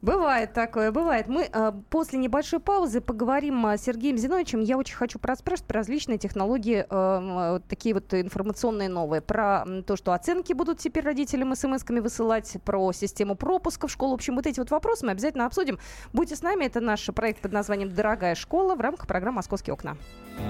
Бывает 0.00 0.52
такое, 0.52 0.92
бывает. 0.92 1.26
Мы 1.26 1.48
э, 1.52 1.72
после 1.90 2.20
небольшой 2.20 2.60
паузы 2.60 3.00
поговорим 3.00 3.66
с 3.66 3.82
Сергеем 3.82 4.16
Зиновичем. 4.16 4.60
Я 4.60 4.78
очень 4.78 4.94
хочу 4.94 5.18
проспрашивать 5.18 5.66
про 5.66 5.78
различные 5.78 6.18
технологии, 6.18 6.86
э, 6.88 7.60
такие 7.68 7.94
вот 7.94 8.14
информационные 8.14 8.88
новые. 8.88 9.20
Про 9.20 9.64
то, 9.86 9.96
что 9.96 10.12
оценки 10.12 10.52
будут 10.52 10.78
теперь 10.78 11.04
родителям 11.04 11.52
смс-ками 11.52 11.98
высылать, 11.98 12.56
про 12.64 12.92
систему 12.92 13.34
пропуска 13.34 13.88
в 13.88 13.90
школу. 13.90 14.12
В 14.12 14.14
общем, 14.14 14.36
вот 14.36 14.46
эти 14.46 14.60
вот 14.60 14.70
вопросы 14.70 15.04
мы 15.04 15.12
обязательно 15.12 15.46
обсудим. 15.46 15.78
Будьте 16.12 16.36
с 16.36 16.42
нами. 16.42 16.64
Это 16.64 16.80
наш 16.80 17.04
проект 17.06 17.40
под 17.40 17.52
названием 17.52 17.92
«Дорогая 17.92 18.36
школа» 18.36 18.76
в 18.76 18.80
рамках 18.80 19.08
программы 19.08 19.36
«Московские 19.36 19.74
окна». 19.74 19.96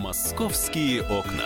«Московские 0.00 1.02
окна». 1.02 1.44